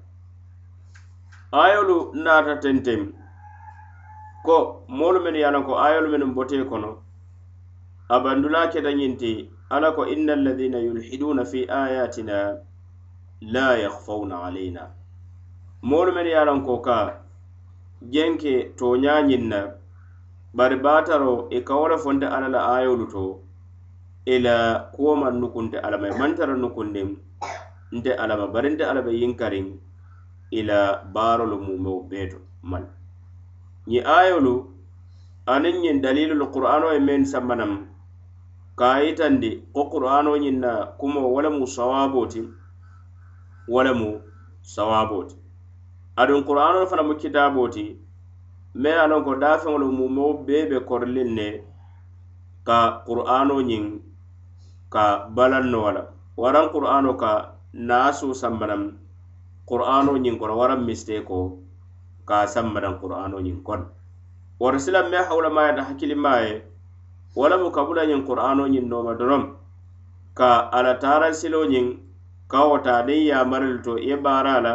ayolu 1.51 2.13
naata 2.13 2.53
tenteŋ 2.63 3.01
ko 4.45 4.85
moolu 4.87 5.19
mennu 5.23 5.39
ye 5.41 5.45
a 5.45 5.51
loŋ 5.51 5.63
ko 5.65 5.73
ayolu 5.85 6.07
mennu 6.11 6.33
bote 6.35 6.57
kono. 6.69 6.91
A 8.09 8.19
bandula 8.23 8.69
keta 8.71 8.91
ñiŋ 8.93 9.13
ti 9.17 9.49
alla 9.69 9.91
ko 9.95 10.05
inna 10.05 10.33
alladina 10.33 10.77
yulhiduna 10.77 11.45
fi 11.45 11.65
ayatina 11.65 12.37
la 13.41 13.67
yahfawna 13.83 14.35
alayna. 14.45 14.83
Moolu 15.81 16.11
mennu 16.13 16.29
ye 16.29 16.37
a 16.37 16.45
loŋ 16.45 16.61
ko 16.65 16.77
ka 16.85 17.18
jenke 18.01 18.53
tooñaa 18.77 19.21
ñiŋ 19.29 19.43
na 19.51 19.59
bari 20.57 20.77
baataro 20.85 21.33
i 21.51 21.57
e 21.57 21.63
ka 21.67 21.73
wo 21.79 21.85
le 21.91 21.97
fonte 22.03 22.25
alla 22.35 22.47
la 22.55 22.61
ayolu 22.75 23.05
to 23.13 23.23
i 24.25 24.35
la 24.45 24.55
kuwo 24.93 25.11
maŋ 25.21 25.33
nukunte 25.41 25.77
alama 25.85 26.07
e 26.07 26.11
i 26.13 26.17
maŋ 26.19 26.31
tara 26.37 26.53
nukundiŋ 26.63 27.07
nte 27.95 28.11
alama 28.23 28.45
bari 28.53 28.69
nte 28.73 28.83
alla 28.89 29.01
be 29.05 29.11
yinkariŋ 29.21 29.67
i 30.57 30.61
la 30.69 30.79
baarolu 31.13 31.57
mumeo 31.65 31.99
bee 32.09 32.27
to 32.31 32.37
mal 32.71 32.85
ñiŋ 33.89 34.03
ayolu 34.19 34.53
aniŋ 35.53 35.75
ñiŋ 35.83 35.97
dalilulu 36.03 36.45
qur'ano 36.55 36.87
ye 36.95 36.99
meŋ 37.07 37.21
sambanam 37.31 37.73
ka 38.79 38.85
a 38.95 39.03
yitandi 39.03 39.49
ko 39.73 39.81
qur'ano 39.91 40.31
ñiŋ 40.43 40.57
na 40.63 40.71
kumo 40.99 41.19
wo 41.33 41.39
lemu 41.43 41.65
sawabo 41.75 42.21
ti 42.31 42.41
wo 43.71 43.79
lemu 43.85 44.09
sawabo 44.73 45.17
ti 45.29 45.35
aduŋ 46.21 46.41
qur'anol 46.47 46.85
fana 46.91 47.03
mu 47.07 47.13
kitaaboo 47.21 47.67
ti 47.75 47.85
me 48.81 48.89
ye 48.95 48.99
a 49.03 49.09
loŋ 49.11 49.21
ko 49.27 49.31
daafeŋolu 49.43 49.87
mumoo 49.97 50.33
bee 50.45 50.63
be 50.69 50.77
korilin 50.89 51.29
ne 51.37 51.47
ka 52.67 52.79
qur'ano 53.07 53.55
ñiŋ 53.69 53.85
ka 54.93 55.05
balaŋ 55.35 55.65
no 55.71 55.79
wala. 55.85 56.01
Waraŋ 56.41 56.65
qur'ano 56.73 57.11
ka 57.21 57.31
naasoo 57.87 58.33
sambanaŋ 58.41 58.81
qur'ano 59.69 60.11
ñiŋ 60.23 60.35
kono 60.39 60.53
waraŋ 60.61 60.81
misteko 60.87 61.39
ka 62.29 62.37
sambanaŋ 62.53 62.93
qur'ano 63.01 63.37
ñiŋ 63.45 63.57
kono. 63.67 63.85
Wori 64.59 64.79
silaŋ 64.83 65.05
me 65.11 65.17
hawulamaa 65.27 65.67
ye 65.67 65.73
ta 65.77 65.83
ye 66.45 66.53
wo 67.35 67.45
lemu 67.51 67.67
kabula 67.75 68.03
ñiŋ 68.09 68.21
qur'ano 68.27 68.63
ñiŋ 68.73 68.85
nooma 68.91 69.13
doroŋ 69.19 69.43
ka 70.37 70.49
ala 70.77 70.93
taaraŋ 71.03 71.33
siloo 71.39 71.65
ñiŋ 71.73 71.85
ka 72.51 72.59
wo 72.67 72.75
taadiŋ 72.85 73.21
yaamarilu 73.31 73.79
to 73.85 73.93
i 73.97 74.07
ye 74.09 74.15
baara 74.25 74.55
la 74.65 74.73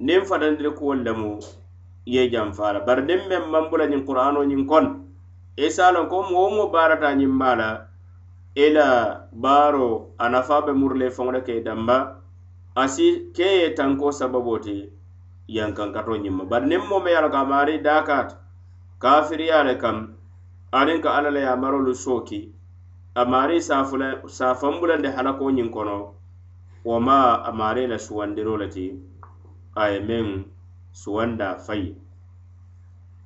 niŋ 0.00 0.22
fatantiri 0.28 0.70
kuwolu 0.76 1.02
lemu 1.04 1.40
ye 2.04 2.28
janfa 2.28 2.72
la 2.72 2.80
bari 2.86 3.02
niŋ 3.08 3.20
meŋ 3.28 3.44
maŋ 3.52 3.64
bula 3.70 3.86
ñiŋ 3.90 4.02
qur'ano 4.06 4.40
ñiŋ 4.44 4.62
kono 4.70 4.90
i 5.56 5.64
e 5.64 5.70
se 5.74 5.82
a 5.82 5.90
loŋ 5.94 6.06
ko 6.10 6.16
moo 6.30 6.50
mo 6.56 6.64
baarata 6.74 7.08
ñiŋ 7.20 7.32
maa 7.40 7.56
la 7.60 7.68
i 8.54 8.64
e 8.64 8.72
la 8.76 8.88
baaro 9.32 10.12
a 10.18 10.28
nafa 10.32 10.56
be 10.66 10.72
muru 10.80 10.96
le 11.00 11.06
faŋo 11.16 11.30
le 11.36 11.40
ke 11.46 11.54
damba 11.64 11.96
danba 11.96 11.96
a 12.76 12.84
si 12.94 13.06
ke 13.36 13.48
ye 13.60 13.68
tanko 13.78 14.12
sababo 14.18 14.54
ti 14.64 14.76
yankankato 15.56 16.12
ñimma 16.24 16.44
bari 16.50 16.66
niŋ 16.70 16.82
moo 16.88 17.00
me 17.00 17.10
ye 17.10 17.16
a 17.16 17.24
loŋ 17.24 17.32
ka 17.32 17.40
a 17.40 17.50
maari 17.52 17.74
daakaata 17.86 18.36
kafiriya 19.02 19.64
le 19.64 19.74
kam 19.82 19.96
aniŋ 20.78 20.98
ka 21.04 21.10
alla 21.16 21.30
la 21.36 21.40
yamarolu 21.48 21.94
sooki 22.04 22.40
a 23.14 23.22
maari 23.24 23.56
saafambulandi 24.36 25.08
halako 25.16 25.44
ñiŋ 25.56 25.68
kono 25.74 25.96
wo 26.84 27.00
ma 27.00 27.16
a 27.48 27.50
maari 27.58 27.82
la 27.88 27.96
suwandiro 27.98 28.56
le 28.60 28.68
ti 28.68 28.84
a 29.76 29.84
ye 29.92 30.00
meŋ 30.08 30.26
suwanda 30.92 31.46
a 31.54 31.58
fayi 31.66 31.96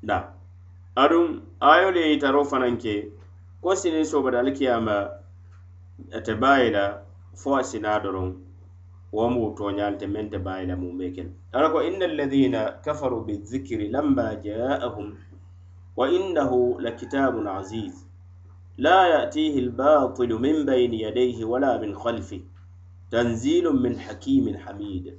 da. 0.02 0.34
Aduŋ 1.02 1.26
ayolu 1.60 1.98
ye 2.02 2.08
yitaro 2.12 2.44
fanaŋ 2.50 2.74
ke 2.82 2.94
ko 3.62 3.74
sinin 3.74 4.04
sobata 4.04 4.38
alikiyama 4.40 4.96
ate 6.16 6.32
e 6.32 6.40
baayi 6.42 6.70
la 6.76 6.84
fo 7.40 7.54
a 7.54 7.62
sinaa 7.70 8.02
doroŋ 8.02 8.28
womu 9.12 9.40
mu 9.40 9.54
toñaali 9.58 9.96
te 10.00 10.06
meŋ 10.06 10.26
te 10.32 10.38
baayi 10.38 10.66
la 10.66 10.74
muŋ 10.76 10.92
be 10.98 11.06
kele 11.14 11.30
ala 11.52 11.70
ko 11.72 11.78
inna 11.88 12.04
alladina 12.10 12.60
kafaru 12.84 13.24
bizikiri 13.26 13.88
lamma 13.94 14.26
jaahum 14.44 15.08
wa 15.96 16.06
innahu 16.08 16.78
la 16.80 16.90
kitabun 16.90 17.46
aziz. 17.46 17.94
La 18.78 19.08
ya'tihi 19.08 19.58
albatilu 19.66 20.38
min 20.38 20.64
bayni 20.64 21.02
yadayhi 21.02 21.44
wala 21.44 21.78
min 21.78 21.92
khalfih 21.94 22.42
tanzilun 23.10 23.82
min 23.82 23.94
hakimin 23.98 24.56
hamid. 24.56 25.14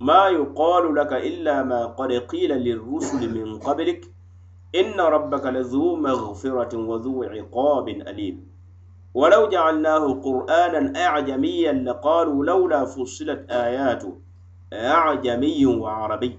ما 0.00 0.28
يقال 0.28 0.94
لك 0.94 1.12
إلا 1.12 1.62
ما 1.62 1.86
قد 1.86 2.12
قيل 2.12 2.52
للرسل 2.52 3.34
من 3.34 3.58
قبلك. 3.58 4.04
إن 4.74 5.00
ربك 5.00 5.46
لذو 5.46 5.96
مغفرة 5.96 6.76
وذو 6.76 7.22
عقاب 7.22 7.88
أليم. 7.88 8.48
ولو 9.14 9.48
جعلناه 9.48 10.14
قرآنا 10.14 11.06
أعجميا 11.06 11.72
لقالوا 11.72 12.44
لولا 12.44 12.84
فصلت 12.84 13.50
آياته 13.50 14.18
أعجمي 14.72 15.66
وعربي. 15.66 16.38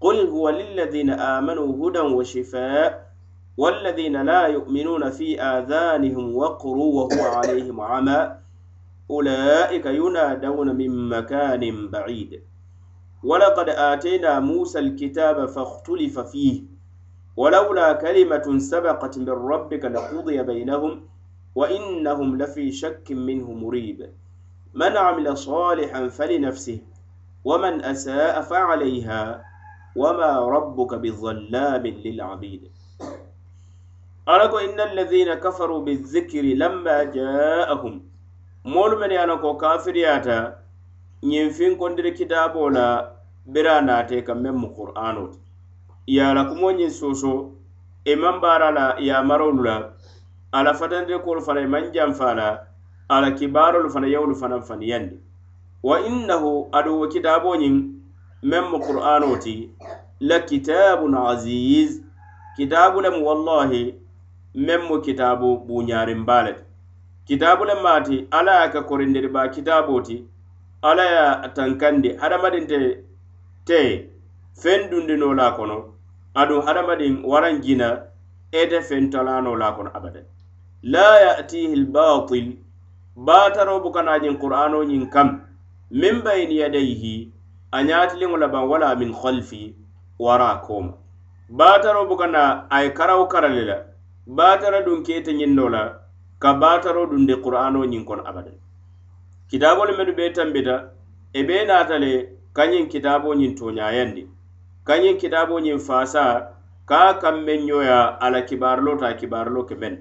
قل 0.00 0.26
هو 0.26 0.48
للذين 0.50 1.10
آمنوا 1.10 1.88
هدى 1.88 2.00
وشفاء 2.00 3.12
والذين 3.56 4.22
لا 4.22 4.46
يؤمنون 4.46 5.10
في 5.10 5.42
آذانهم 5.42 6.36
وقر 6.36 6.76
وهو 6.76 7.22
عليهم 7.22 7.80
عمى. 7.80 8.36
أولئك 9.10 9.86
ينادون 9.86 10.76
من 10.76 11.08
مكان 11.08 11.90
بعيد. 11.90 12.42
ولقد 13.24 13.68
آتينا 13.68 14.40
موسى 14.40 14.78
الكتاب 14.78 15.46
فاختلف 15.46 16.18
فيه 16.18 16.62
ولولا 17.36 17.92
كلمة 17.92 18.58
سبقت 18.58 19.18
من 19.18 19.28
ربك 19.28 19.84
لقضي 19.84 20.42
بينهم 20.42 21.04
وإنهم 21.54 22.38
لفي 22.42 22.72
شك 22.72 23.06
منه 23.10 23.52
مريب. 23.52 24.10
من 24.74 24.96
عمل 24.96 25.36
صالحا 25.36 26.08
فلنفسه 26.08 26.78
ومن 27.44 27.84
أساء 27.84 28.40
فعليها 28.40 29.44
وما 29.96 30.38
ربك 30.38 30.94
بظلام 30.94 31.86
للعبيد. 31.86 32.70
ألكو 34.28 34.58
إن 34.58 34.80
الذين 34.80 35.34
كفروا 35.34 35.80
بالذكر 35.84 36.42
لما 36.42 37.02
جاءهم 37.02 38.02
مول 38.64 39.00
من 39.00 39.10
يانكو 39.10 39.56
كافرياتا 39.56 40.59
ñiŋ 41.28 41.50
feŋ 41.56 41.76
kondiri 41.76 42.12
kitaaboo 42.18 42.70
la 42.70 42.86
bira 43.52 43.80
naate 43.80 44.24
ka 44.26 44.34
meŋ 44.34 44.54
mu 44.60 44.68
qur'ano 44.76 45.28
ti. 45.32 45.38
Ye 46.06 46.20
a 46.22 46.34
la 46.34 46.44
kumoo 46.48 46.72
ñiŋ 46.72 46.90
soosoo 46.90 47.40
i 48.04 48.14
maŋ 48.16 48.40
baara 48.40 48.70
la 48.70 48.96
yamarolu 48.98 49.62
la 49.62 49.76
a 50.52 50.62
la 50.62 50.72
fatandirikoolu 50.74 51.40
fana 51.46 51.60
i 51.60 51.66
maŋ 51.66 51.84
janfa 51.94 52.34
la 52.34 52.48
a 53.08 53.20
la 53.20 53.30
kibaarolu 53.38 53.90
fana 53.90 54.06
yewolu 54.06 54.34
fanaŋ 54.34 54.62
faniyandi 54.68 55.16
wa 55.82 55.96
innahu 56.08 56.68
aduŋ 56.72 56.96
wo 57.00 57.06
kitaaboo 57.08 57.56
ñiŋ 57.62 57.74
meŋ 58.42 58.64
mu 58.70 58.78
qur'ano 58.80 59.36
ti 59.36 59.70
la 60.20 60.38
kitaabun 60.40 61.14
aziz 61.14 62.00
kitaabu 62.56 63.00
lemu 63.00 63.20
wallahi 63.28 63.82
meŋ 64.54 64.80
mu 64.88 64.96
kitaabu 65.04 65.48
buuñaariŋ 65.66 66.24
baa 66.28 66.42
le 66.42 66.52
ti. 66.54 66.64
Kitaabu 67.26 67.64
le 67.64 67.74
maati 67.74 68.26
ala 68.30 68.52
ye 68.52 68.64
a 68.66 68.70
ka 68.72 68.80
korindiri 68.82 69.28
baa 69.28 69.48
kitaaboo 69.48 70.00
ti 70.00 70.29
ala 70.82 71.04
ye 71.04 71.48
tankandi 71.54 72.16
hadamadin 72.20 72.66
te 72.66 72.78
te 73.64 73.80
feŋ 74.62 74.90
dundinoo 74.90 75.34
la 75.34 75.50
kono 75.56 75.76
adu 76.34 76.60
hadamadin 76.66 77.14
waran 77.24 77.60
jina 77.60 77.88
ete 78.52 78.80
feŋ 78.88 79.10
talanoo 79.12 79.56
la 79.56 79.72
kono 79.76 79.90
abada 79.94 80.20
la 80.82 81.08
yatihi 81.20 81.76
lbatil 81.84 82.56
baataro 83.16 83.80
bukana 83.84 84.18
jiŋ 84.22 84.34
qur'ano 84.42 84.84
ñiŋ 84.90 85.04
kam 85.12 85.28
min 85.90 86.22
bayni 86.24 86.56
yadayhi 86.62 87.32
a 87.72 87.82
ñaatiliŋo 87.88 88.36
labaŋ 88.42 88.64
wala 88.70 88.94
min 88.96 89.12
khalfi 89.20 89.74
wara 90.18 90.50
koma 90.66 90.92
baataro 91.58 92.06
bukana 92.08 92.66
a 92.70 92.82
ye 92.84 92.90
karawo 92.98 93.26
karali 93.32 93.64
la 93.70 93.76
baatara 94.26 94.80
duŋ 94.86 95.02
kete 95.06 95.32
ñiŋ 95.32 95.52
no 95.54 95.68
la 95.68 95.82
ka 96.38 96.54
batara 96.54 97.06
dun 97.10 97.26
de 97.26 97.34
qur'ano 97.44 97.84
ñiŋ 97.84 98.04
kono 98.04 98.22
abada 98.24 98.50
kitabolu 99.50 99.96
menu 99.98 100.12
be 100.12 100.30
tambita 100.30 100.90
e 101.32 101.42
be 101.42 101.64
naata 101.64 101.98
le 101.98 102.12
kañiŋ 102.54 102.86
kitaaboo 102.88 103.34
ñiŋ 103.34 103.52
tooñayandi 103.58 104.22
kañiŋ 104.86 105.16
kitaaboo 105.20 105.60
ñiŋ 105.60 105.78
faasa 105.78 106.22
ka 106.88 106.98
a 107.08 107.14
kaŋ 107.22 107.36
ñoya 107.66 108.18
a 108.20 108.30
la 108.30 108.40
kibaarilo 108.48 108.96
ta 109.00 109.14
kibaarilo 109.18 109.62
ke 109.68 109.74
meŋ 109.74 109.94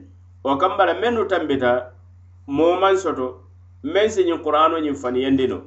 wo 0.44 0.58
kambala 0.58 0.94
mennu 0.94 1.26
tambita 1.26 1.72
moo 2.48 2.78
soto 2.96 3.28
meŋ 3.84 4.08
si 4.10 4.24
ñiŋ 4.24 4.40
qur'ano 4.44 4.78
ñiŋ 4.80 4.96
faniyandi 4.96 5.48
no. 5.48 5.58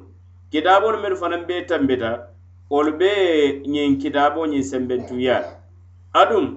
Kitaabolu 0.51 0.97
mennu 1.01 1.15
fanaŋ 1.15 1.45
be 1.47 1.65
tambita 1.65 2.27
wolu 2.69 2.91
be 2.99 3.09
ñiŋ 3.67 3.97
kitaaboo 4.01 4.45
ñiŋ 4.45 4.63
sembentuya. 4.63 5.43
Aduŋ 6.13 6.55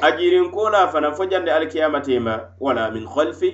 a 0.00 0.08
jirinkola 0.16 0.88
fanaŋ 0.92 1.12
fo 1.16 1.24
jandi 1.26 1.50
alikiyamatema 1.50 2.34
wala 2.60 2.90
min 2.90 3.06
halfi 3.06 3.50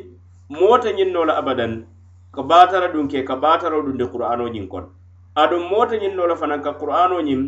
moo 0.48 0.78
te 0.78 0.92
ñiŋ 0.92 1.10
noo 1.12 1.24
la 1.24 1.34
abadan 1.40 1.86
ka 2.34 2.42
batara 2.42 2.88
ɗum 2.92 3.08
ke 3.08 3.24
ka 3.24 3.36
bataro 3.36 3.82
ɗum 3.82 3.96
de 3.96 4.06
qur'ano 4.06 4.48
ñiŋ 4.48 4.68
kono 4.68 4.88
aduŋ 5.34 5.62
moota 5.70 5.96
ñiŋ 5.96 6.14
no 6.16 6.26
la 6.26 6.36
fanaŋ 6.36 6.60
ka 6.62 6.72
qur'ano 6.80 7.20
ñiŋ 7.20 7.40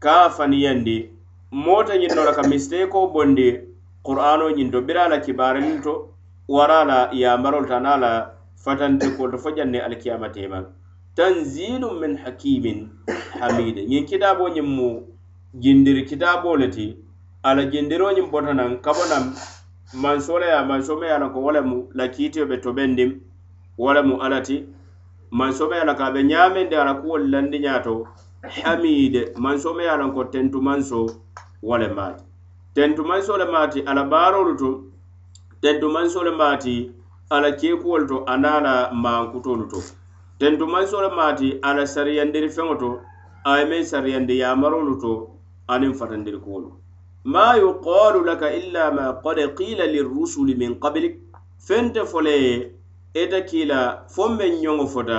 ka 0.00 0.30
faniyandi 0.30 1.10
moota 1.50 1.94
ñiŋ 1.96 2.14
no 2.16 2.24
la 2.24 2.32
ka 2.32 2.42
misteko 2.48 3.06
bondi 3.14 3.48
qur'ano 4.06 4.50
ñiŋ 4.56 4.70
to 4.72 4.80
bira 4.82 5.08
la 5.08 5.18
kibarilin 5.20 5.80
to 5.82 5.92
wara 6.48 6.84
la 6.84 6.98
yamarol 7.12 7.66
ta 7.68 7.78
na 7.80 7.96
la 7.96 8.12
fatantekol 8.64 9.30
to 9.32 9.38
fo 9.38 9.50
janne 9.56 9.78
alkiyamatema 9.80 10.64
tanzilu 11.14 11.88
min 12.00 12.16
hakimin 12.16 12.88
hamid 13.40 13.76
ñiŋ 13.90 14.04
kitabo 14.10 14.48
ñiŋ 14.48 14.66
mu 14.76 14.88
jindiri 15.62 16.04
kitabo 16.04 16.56
le 16.56 16.68
ti 16.70 16.96
ala 17.42 17.64
jindiro 17.70 18.12
ñiŋ 18.12 18.30
bota 18.30 18.52
naŋ 18.54 18.80
ka 18.84 18.92
naŋ 19.10 19.24
mansola 19.94 20.46
ya 20.46 20.64
mansome 20.64 21.06
ye 21.06 21.12
ko 21.12 21.20
lanko 21.20 21.40
mu 21.40 21.50
lemu 21.52 21.88
la 21.94 22.08
kiitiyo 22.08 22.46
be 22.46 22.56
tobendim 22.56 23.20
wo 23.78 24.02
mu 24.02 24.16
alla 24.20 24.40
ti 24.40 24.64
mansomeya 25.30 25.84
la 25.84 25.94
ka 25.94 26.06
a 26.06 26.12
be 26.12 26.22
ñaamende 26.22 26.76
ala 26.76 26.94
kuwolu 26.94 27.26
landiñaa 27.32 27.82
to 27.82 28.06
hamide 28.64 29.32
mansomeya 29.38 29.96
lan 29.96 30.12
ko 30.12 30.24
tentumanso 30.24 31.06
wo 31.62 31.78
le 31.78 31.88
maati. 31.88 32.24
Tentumanso 32.74 33.36
le 33.38 33.44
maati 33.44 33.80
ala 33.86 34.04
baarolu 34.04 34.56
to 34.58 34.70
tentu 35.62 35.88
manso 35.88 36.22
le 36.24 36.30
maati 36.30 36.90
ala 37.30 37.52
keekuwolu 37.52 38.06
to 38.08 38.16
aniŋ 38.26 38.46
ala 38.58 38.90
maankutolu 38.92 39.68
to. 39.70 39.80
Tentu 40.38 40.66
manso 40.66 41.00
le 41.00 41.08
maati 41.08 41.58
ala 41.62 41.86
sariyandiri 41.86 42.48
feŋo 42.48 42.74
to 42.78 43.00
a 43.44 43.58
ye 43.58 43.64
meŋ 43.64 43.82
sariyandi 43.84 44.38
yaamarolu 44.42 45.00
to 45.00 45.30
aniŋ 45.68 45.94
fatandiri 45.94 46.38
kuwolu. 46.38 46.72
Ma 47.24 47.54
yuqalu 47.56 48.24
laka 48.24 48.50
illa 48.52 48.90
ma 48.90 49.14
qad 49.24 49.38
qila 49.56 49.86
lirrusuli 49.86 50.54
min 50.54 50.80
qablik 50.80 51.14
fente 51.58 52.04
fo 52.04 52.20
ye 52.20 52.72
ita 53.14 53.40
kiila 53.40 54.04
fo 54.08 54.28
meŋ 54.28 54.52
ñoŋo 54.62 54.86
fota 54.86 55.18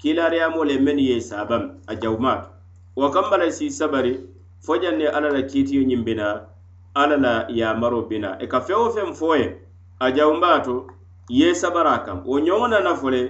kiilaariyaamoolu 0.00 0.70
le 0.70 0.78
mennu 0.84 1.02
ye 1.10 1.20
sabam 1.20 1.64
a 1.86 1.94
jawmaato 1.94 2.48
wa 2.96 3.10
kambala 3.10 3.50
si 3.52 3.70
sabari 3.70 4.12
fo 4.60 4.76
janne 4.82 5.06
alla 5.06 5.30
la 5.30 5.42
kiitiyo 5.42 5.82
ñiŋ 5.82 6.02
bina 6.04 6.46
alla 6.94 7.16
la 7.16 7.46
yamaro 7.48 8.02
bina. 8.02 8.36
E 8.42 8.46
ka 8.46 8.60
feŋ 8.60 8.78
wo 8.82 8.90
feŋ 8.90 9.14
fo 9.14 9.36
ye 9.36 9.56
a 10.00 10.10
jawmbaato 10.10 10.86
ye 11.28 11.54
sabara 11.54 11.98
kam. 12.04 12.22
Wo 12.26 12.40
ñoŋo 12.40 12.66
nana 12.68 12.94
fo 12.96 13.10
le 13.10 13.22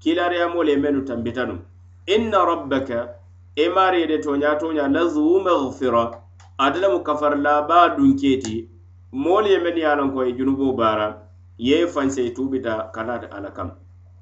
kiilaariyamoolu 0.00 0.70
ye 0.70 0.76
mennu 0.76 1.02
tambita 1.04 1.44
nuŋ 1.46 1.58
inna 2.06 2.44
rabbaka 2.46 3.18
e 3.56 3.68
maari 3.68 4.06
de 4.06 4.18
toña 4.18 4.54
toña 4.60 4.82
la 4.86 5.00
lazu 5.00 5.40
magfira 5.42 6.22
ate 6.58 6.78
lemu 6.78 7.02
kafarlaabaa 7.02 7.96
dunkee 7.96 8.38
ti 8.38 8.68
moolu 9.12 9.48
ye 9.48 9.58
men 9.58 9.76
ye 9.76 9.86
a 9.86 9.96
loŋ 9.96 10.12
ko 10.14 10.22
i 10.22 10.30
e 10.30 10.36
junuboo 10.38 10.72
baara 10.72 11.25
ye 11.58 11.86
fansei 11.86 12.30
tubita 12.30 12.90
kanate 12.92 13.26
ala 13.26 13.50
kam. 13.50 13.70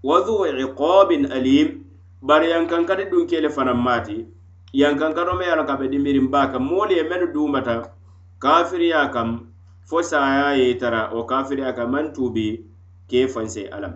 Wa 0.02 0.20
dhu 0.20 0.46
iqabin 0.46 1.32
alim 1.32 1.84
bari 2.22 2.50
yankankati 2.50 3.04
dunkele 3.10 3.48
kele 3.48 3.48
fanaŋ 3.48 3.76
maati 3.76 4.26
yankankano 4.72 5.38
me 5.38 5.44
ala 5.44 5.64
ka 5.64 5.76
be 5.76 5.88
dimirin 5.88 6.30
baa 6.30 6.52
kam 6.52 6.62
moolu 6.68 6.92
ye 6.94 7.02
menu 7.02 7.26
duumata 7.32 7.90
kafiriya 8.38 9.12
kam 9.12 9.48
fo 9.86 10.02
saya 10.02 10.56
ye 10.56 10.74
tara 10.78 11.10
wo 11.14 11.24
kafiriya 11.26 11.72
kam 11.76 11.90
maŋ 11.90 12.12
tuubi 12.14 12.64
ke 13.08 13.28
fansei 13.28 13.68
alam. 13.68 13.94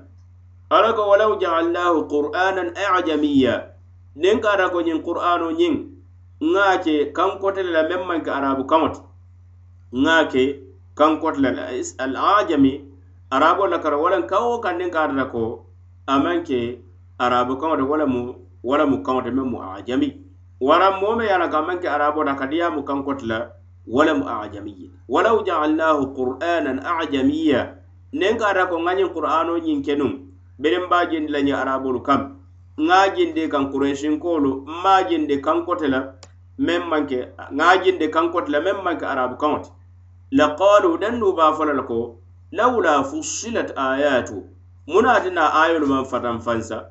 Ala 0.70 0.92
ko 0.92 1.08
walaw 1.08 1.38
jaalnahu 1.40 2.08
qur'anan 2.08 2.74
ajamiya 2.76 3.72
niŋ 4.16 4.40
ka 4.40 4.50
ata 4.52 4.68
ko 4.68 4.80
ñiŋ 4.80 5.00
qur'ano 5.02 5.50
ñiŋ 5.50 5.74
ŋa 6.40 6.78
ke 6.84 7.12
kaŋ 7.16 7.38
kotele 7.40 7.70
la 7.72 7.82
meŋ 7.88 8.02
maŋ 8.08 8.20
ke 8.24 8.30
arabu 8.30 8.64
kaŋo 8.70 8.88
to 8.94 9.00
ŋa 9.92 10.28
ke 10.32 10.42
kaŋ 10.98 11.20
kotele 11.20 11.50
la 11.56 11.64
al 12.04 12.14
ajami 12.16 12.87
arabo 13.30 13.66
la 13.66 13.78
kara 13.78 13.96
wala 13.96 14.22
kawo 14.22 14.58
kannen 14.60 14.90
ka 14.90 15.02
arna 15.04 15.24
ko 15.28 15.66
amanke 16.06 16.80
arabo 17.18 17.56
kaŋo 17.56 17.76
to 17.76 17.84
wala 17.86 18.06
mu 18.06 18.34
wala 18.64 18.86
mu 18.86 19.02
kaŋo 19.02 19.20
meŋ 19.36 19.46
mu 19.52 19.58
ajami 19.60 20.08
waraŋ 20.60 20.94
moo 21.00 21.16
me 21.16 21.24
ye 21.24 21.32
a 21.32 21.38
la 21.38 21.48
ka 21.48 21.58
amanke 21.58 21.88
arabo 21.88 22.24
la 22.24 22.34
kadiya 22.34 22.70
mu 22.70 22.82
kaŋko 22.82 23.12
la 23.28 23.50
wala 23.86 24.14
mu 24.14 24.24
ajamiye 24.24 24.88
walaw 25.08 25.44
jaalnahu 25.44 26.14
qur'anan 26.16 26.80
ajamiya 26.80 27.60
nen 28.12 28.38
ka 28.38 28.46
arna 28.48 28.66
ko 28.66 28.76
ŋa 28.80 28.92
ñiŋ 28.96 29.08
qur'ano 29.12 29.58
ñiŋ 29.58 29.82
kenuŋ 29.84 30.12
biriŋ 30.58 30.88
baa 30.88 31.04
jindi 31.10 31.32
la 31.32 31.40
ñe 31.40 31.52
arabolu 31.52 32.00
kam 32.02 32.40
ŋa 32.78 33.08
jindi 33.14 33.48
kaŋ 33.48 33.70
kuresinkoolu 33.72 34.64
mma 34.66 35.02
jindi 35.08 35.36
kaŋko 35.40 35.76
ti 35.76 35.86
la 35.86 36.00
meŋ 36.58 36.82
maŋ 36.90 37.02
ke 37.06 37.18
ŋa 37.58 37.76
jindi 37.82 38.08
kaŋko 38.08 38.40
la 38.48 38.58
meŋ 38.60 38.76
maŋ 38.84 38.96
arabu 39.04 39.36
kaŋo 39.36 39.58
ti. 39.64 39.70
Laqalu 40.32 40.98
dannu 41.00 41.32
ba 41.32 41.52
fo 41.56 41.64
la 41.64 41.82
ko 41.82 42.17
lawla 42.52 43.04
fussilat 43.04 43.72
ayatu 43.76 44.44
munatina 44.86 45.52
ayolu 45.62 45.86
man 45.86 46.04
fatan 46.04 46.40
fansa 46.40 46.90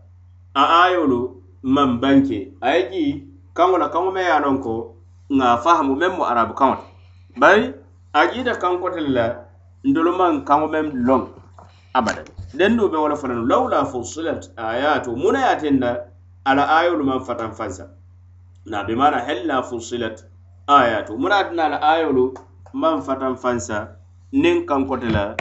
a 0.53 0.83
ayolu 0.85 1.41
man 1.63 1.99
banke. 1.99 2.53
Aye 2.61 2.89
ji 2.91 3.27
kaŋo 3.53 3.77
la 3.77 3.89
kaŋo 3.89 4.11
me 4.11 4.21
ye 4.21 4.39
lon 4.39 4.61
ko 4.61 4.95
ŋa 5.31 5.57
fahamu 5.57 5.95
meŋ 5.95 6.21
arabu 6.21 6.53
kaŋo 6.53 6.75
ti 6.75 6.85
bari 7.39 7.73
a 8.13 8.27
jiita 8.31 8.55
kankote 8.61 8.99
le 9.01 9.09
la 9.09 9.25
ndolu 9.83 10.11
maŋ 10.17 10.45
kaŋo 10.45 10.67
meŋ 10.67 10.85
loŋ 11.07 11.21
abada. 11.93 12.23
Dendu 12.53 12.89
be 12.89 12.97
wala 12.97 13.15
fananu 13.15 13.45
lawla 13.45 13.85
fussilat 13.85 14.51
ayatu 14.57 15.15
muna 15.15 15.39
ye 15.49 15.57
tinna 15.59 15.97
ala 16.45 16.63
ayolu 16.79 17.03
man 17.03 17.19
fatan 17.19 17.51
fansa. 17.51 17.89
Na 18.65 18.83
be 18.83 18.95
mana 18.95 19.19
hella 19.19 19.63
fussilat 19.63 20.23
ayatu 20.67 21.17
muna 21.17 21.43
tinna 21.43 21.63
ala 21.65 21.77
ayolu 21.81 22.33
man 22.73 23.01
fatan 23.01 23.35
fansa 23.35 23.97
niŋ 24.33 24.65
kanko 24.65 24.97
te 24.97 25.07
la 25.09 25.35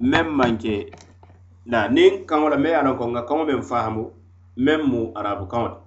meŋ 0.00 0.26
manke 0.38 0.86
na 1.66 1.88
niŋ 1.88 2.24
kaŋo 2.28 2.48
la 2.48 2.56
meŋ 2.56 2.70
ye 2.72 2.76
a 2.78 2.82
loŋ 2.86 2.96
ko 2.98 3.04
nka 3.06 3.22
kaŋo 3.28 3.44
meŋ 3.44 3.62
faahamu 3.62 4.04
meŋ 4.64 4.80
mu 4.90 5.00
arabu 5.18 5.46
kaŋo 5.52 5.68
ti 5.74 5.80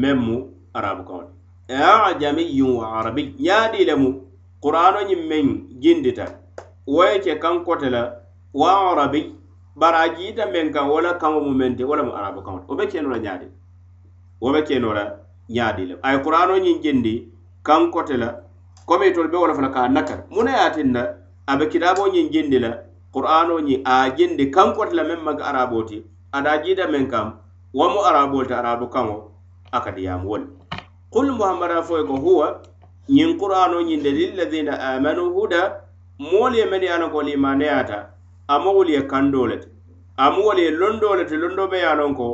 meŋ 0.00 0.16
mu 0.26 0.36
arabu 0.72 1.02
kaŋo 1.08 1.22
ti 1.66 1.74
ajamiyun 1.74 2.76
wa 2.80 2.86
arabi 2.98 3.34
ye 3.38 3.52
a 3.52 3.68
dii 3.72 3.84
le 3.84 3.94
mu 3.94 4.08
qur'ano 4.62 5.00
ñiŋ 5.08 5.20
meŋ 5.30 5.46
jindita 5.82 6.26
wo 6.86 7.04
ye 7.04 7.20
ke 7.20 7.38
kanko 7.38 7.76
te 7.76 7.90
la 7.90 8.02
wa 8.54 8.70
arabi 8.92 9.20
bari 9.76 9.96
a 10.04 10.14
jiita 10.16 10.46
meŋ 10.46 10.72
kaŋ 10.72 10.86
wo 10.88 11.00
la 11.00 11.12
kaŋo 11.20 11.40
mu 11.44 11.52
meŋ 11.60 11.76
ti 11.76 11.84
wo 11.84 11.94
le 11.96 12.02
mu 12.08 12.12
arabu 12.12 12.40
kaŋo 12.42 12.58
ti 12.60 12.66
wo 12.68 12.76
be 12.76 12.86
keno 12.86 13.08
la 13.10 13.18
ñaadi. 13.18 13.46
Wo 14.40 14.52
be 14.52 14.62
keno 14.62 14.92
la 14.94 15.04
ñaadi 15.50 15.84
le. 15.88 15.94
A 16.02 16.12
ye 16.12 16.18
qur'ano 16.24 16.56
ñiŋ 16.56 16.80
jindi 16.82 17.28
kanko 17.62 18.02
te 18.08 18.16
la 18.16 18.28
komi 18.86 19.06
itolu 19.08 19.28
be 19.28 19.36
wo 19.36 19.46
le 19.46 19.54
fana 19.54 19.68
ka 19.68 19.80
a 19.84 19.88
nakari 19.88 20.22
muna 20.30 20.50
ye 20.56 20.62
a 20.66 20.70
tinna 20.70 21.19
abe 21.50 21.66
kitaaboo 21.66 22.08
ñiŋ 22.14 22.26
jindi 22.32 22.58
la 22.64 22.70
qur'ano 23.14 23.54
ñiŋ 23.66 23.80
a 23.84 23.94
jindi 24.16 24.44
kankoti 24.54 24.94
la 24.98 25.02
meŋ 25.08 25.20
maga 25.26 25.44
arabo 25.50 25.82
ti 25.88 25.98
ada 26.36 26.52
jiida 26.62 26.86
meŋ 26.92 27.04
kam 27.12 27.28
wo 27.74 27.84
mu 27.92 28.00
araboo 28.08 28.44
ti 28.48 28.54
arabu 28.60 28.86
kaŋo 28.94 29.16
a 29.76 29.78
ka 29.84 29.90
diyaamu 29.96 30.26
wo 30.30 30.36
le 30.38 30.46
qul 31.12 31.28
muhammada 31.38 31.82
fo 31.82 31.98
ye 31.98 32.04
ko 32.10 32.14
huwa 32.24 32.46
ñiŋ 33.16 33.30
qur'ano 33.40 33.82
ñiŋ 33.88 34.00
de 34.04 34.10
lilladina 34.18 34.72
amanu 34.88 35.24
huda 35.34 35.62
moolu 36.18 36.56
ye 36.60 36.66
meŋ 36.70 36.82
ye 36.82 36.90
a 36.94 37.08
ko 37.12 37.18
limaneyaata 37.22 37.98
ama 38.48 38.70
wolu 38.76 38.90
ye 38.96 39.02
kandoo 39.10 39.46
le 39.50 39.56
ti 39.62 39.68
amu 40.16 40.40
wolu 40.46 40.60
ye 40.66 40.70
londoo 40.70 41.14
le 41.18 41.24
ti 41.26 41.36
londo 41.42 41.66
be 41.66 41.78
ye 41.78 41.86
a 41.86 42.14
ko 42.14 42.28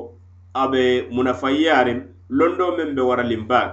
a 0.60 0.68
be 0.68 1.08
munafayyaariŋ 1.14 1.98
londo 2.38 2.66
meŋ 2.76 2.88
be 2.96 3.02
wara 3.02 3.22
limbaak 3.22 3.70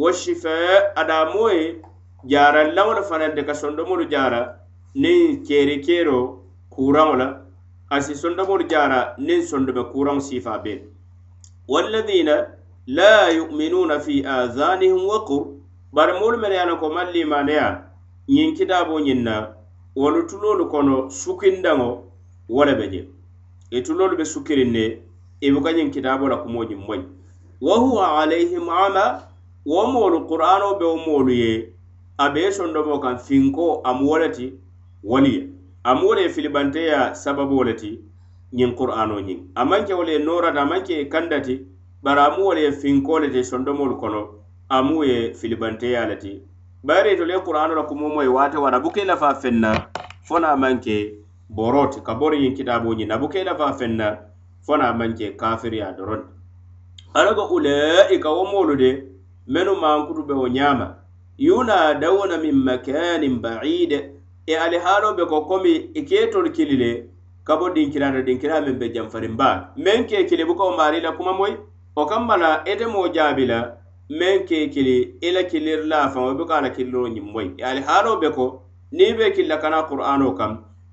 wo 0.00 0.12
shifa 0.12 0.54
adaamoo 1.00 1.50
ye 1.50 1.76
jaaraŋ 2.24 2.68
laŋo 2.76 2.92
le 2.98 3.02
fanaŋ 3.02 3.34
de 3.36 3.42
ka 3.44 3.54
sondomolu 3.54 4.08
jaara 4.08 4.58
niŋ 4.94 5.44
keeri 5.46 5.80
keero 5.80 6.18
kuraŋo 6.70 7.14
la. 7.16 7.48
Asi 7.90 8.14
sondomolu 8.14 8.64
jaara 8.68 9.14
niŋ 9.18 9.40
sondome 9.42 9.82
kuraŋo 9.92 10.20
siifa 10.20 10.58
bee 10.64 10.82
walladina 11.68 12.36
la 12.86 13.30
yuminuna 13.30 14.00
fi 14.00 14.24
azanihim 14.26 15.06
waqur 15.08 15.42
bari 15.92 16.12
moolu 16.20 16.38
mene 16.38 16.54
ye 16.54 16.76
ko 16.80 16.86
maŋ 16.88 17.08
limaneya 17.14 17.66
ñiŋ 18.28 18.50
kitaabo 18.56 18.94
ñiŋ 19.06 19.20
na 19.24 19.34
wolu 19.96 20.20
tuloolu 20.28 20.64
kono 20.72 21.10
sukindaŋo 21.10 21.88
wo 22.54 22.64
le 22.64 22.74
be 22.78 22.86
je. 22.92 23.00
E 23.70 23.78
I 23.78 23.82
tuloolu 23.82 24.16
be 24.16 24.24
sukirin 24.24 24.70
ne 24.72 24.84
e 25.40 25.46
i 25.46 25.52
buka 25.52 25.70
ñiŋ 25.72 25.90
kitaabo 25.94 26.28
la 26.28 26.36
kumo 26.36 26.64
ñiŋ 26.64 26.80
moyi 26.86 27.04
wa 27.60 27.76
huwa 27.82 28.04
alayhim 28.20 28.68
ama 28.68 29.04
wo 29.64 29.86
moolu 29.92 30.18
qur'ano 30.28 30.78
be 30.78 30.84
wo 30.84 30.96
moolu 30.96 31.32
ye 31.32 31.72
a 32.18 32.28
be 32.32 32.52
sondomo 32.52 32.98
kaŋ 33.00 33.16
finko 33.26 33.80
amu 33.88 34.04
wo 34.10 34.18
le 34.18 34.28
ti 34.36 34.46
wolu 35.04 35.26
ye. 35.26 35.38
E 35.38 35.40
e 35.40 35.44
e 35.44 35.48
amu 35.84 36.06
wo 36.06 36.14
le 36.14 36.22
ye 36.22 36.28
filibanteya 36.28 37.14
sababoo 37.14 37.64
le 37.64 37.74
ti 37.74 38.00
ñiŋ 38.54 38.74
qur'ano 38.76 39.20
ñiŋ 39.20 39.38
a 39.54 39.64
maŋ 39.64 39.84
ke 39.86 39.94
wo 39.94 40.02
le 40.02 40.12
ye 40.12 40.18
noorata 40.18 40.62
a 40.62 40.64
maŋ 40.66 40.82
ke 40.84 40.92
ye 40.92 41.04
kanda 41.08 41.40
ti 41.40 41.66
bari 42.02 42.20
amu 42.20 42.44
wo 42.44 42.54
le 42.54 42.60
ye 42.62 42.72
finko 42.72 43.18
le 43.20 43.28
ti 43.30 43.44
sondomolu 43.44 43.96
kono 43.96 44.28
amu 44.68 45.04
ye 45.04 45.34
filibanteya 45.34 46.06
le 46.08 46.16
ti 46.16 46.42
bayiri 46.82 47.14
itolu 47.14 47.32
ye 47.32 47.40
qur'ano 47.40 47.74
la 47.74 47.82
kumoo 47.82 48.08
moyi 48.08 48.28
waate 48.28 48.56
wara 48.56 48.80
buke 48.80 49.00
i 49.02 49.04
lafa 49.04 49.34
feŋ 49.34 49.54
na 49.60 49.70
fo 50.22 50.38
naa 50.38 50.56
maŋ 50.56 50.80
ke 50.80 51.14
boro 51.48 51.86
ti. 51.86 52.00
Ka 52.00 52.14
bori 52.14 52.38
ñiŋ 52.40 52.54
kitaaboo 52.56 52.94
ñiŋ 52.94 53.08
na 53.08 53.18
buke 53.18 53.40
i 53.40 53.44
lafa 53.44 53.72
feŋ 53.72 53.92
na 53.96 54.16
fo 54.66 54.76
naa 54.76 54.92
maŋ 54.92 55.14
ke 55.14 55.36
kafiriya 55.36 55.92
doroŋ 55.96 56.20
ti 56.26 56.32
ala 57.14 57.34
ko 57.34 57.48
ulaika 57.54 58.28
wo 58.30 58.44
moolu 58.44 58.76
de 58.76 58.90
mennu 59.46 59.74
mankutu 59.80 60.22
be 60.26 60.34
wo 60.34 60.48
ñaama. 60.48 60.94
Yunadawna 61.38 62.36
min 62.42 62.56
makanin 62.66 63.40
baide. 63.40 64.17
e 64.52 64.56
alihaalo 64.64 65.08
be 65.16 65.22
e 65.22 65.26
ko 65.30 65.38
komi 65.48 65.72
i 66.00 66.02
keetolu 66.08 66.50
kili 66.56 66.76
le 66.82 66.90
ka 67.44 67.56
bo 67.60 67.66
dinkiraata 67.74 68.20
dinkiraa 68.28 68.60
meŋ 68.66 68.76
be 68.80 68.86
janfarin 68.94 69.34
baalu 69.40 69.62
meŋ 69.84 70.06
ke 70.08 70.24
kili 70.28 70.44
buka 70.48 70.64
bukawo 70.64 70.76
maari 70.78 71.00
la 71.06 71.12
kuma 71.16 71.32
moyi 71.40 71.54
wo 71.96 72.06
kamma 72.10 72.36
la 72.42 72.50
ite 72.72 72.86
moo 72.94 73.04
jaabi 73.16 73.44
la 73.52 73.58
meŋ 74.20 74.46
ke 74.48 74.58
kili 74.74 74.96
i 75.26 75.30
la 75.36 75.42
kilir 75.50 75.84
la 75.92 76.00
faŋo 76.14 76.30
i 76.32 76.38
buka 76.40 76.54
a 76.58 76.62
la 76.66 76.70
kiliroo 76.76 77.08
ñiŋ 77.14 77.26
moyi 77.34 77.48
e 77.60 77.64
alihaaloo 77.70 78.16
be 78.22 78.30
ko 78.36 78.46
niŋ 78.98 79.12
be 79.18 79.30
kili 79.36 79.48
la 79.52 79.58
kana 79.62 79.82
qur'aanoo 79.90 80.32
kam 80.38 80.52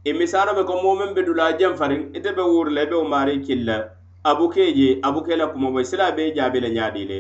i 0.10 0.14
misaalo 0.20 0.52
be 0.60 0.64
ko 0.70 0.74
moo 0.84 0.96
meŋ 1.00 1.14
be 1.16 1.22
dula 1.28 1.46
janfarin 1.60 2.04
ite 2.18 2.30
be 2.38 2.44
wuuri 2.52 2.72
la 2.76 2.82
i 2.86 2.90
be 2.92 2.96
wo 3.02 3.08
maari 3.14 3.40
kili 3.48 3.64
la 3.70 3.78
a 4.30 4.36
buke 4.40 4.64
je 4.78 4.88
a 5.02 5.12
buke 5.16 5.34
la 5.42 5.48
kuma 5.52 5.72
moyi 5.72 5.86
sila 5.92 6.12
a 6.12 6.16
be 6.18 6.28
i 6.30 6.36
jaabi 6.38 6.60
la 6.66 6.70
ñaadi 6.78 7.04
le 7.12 7.20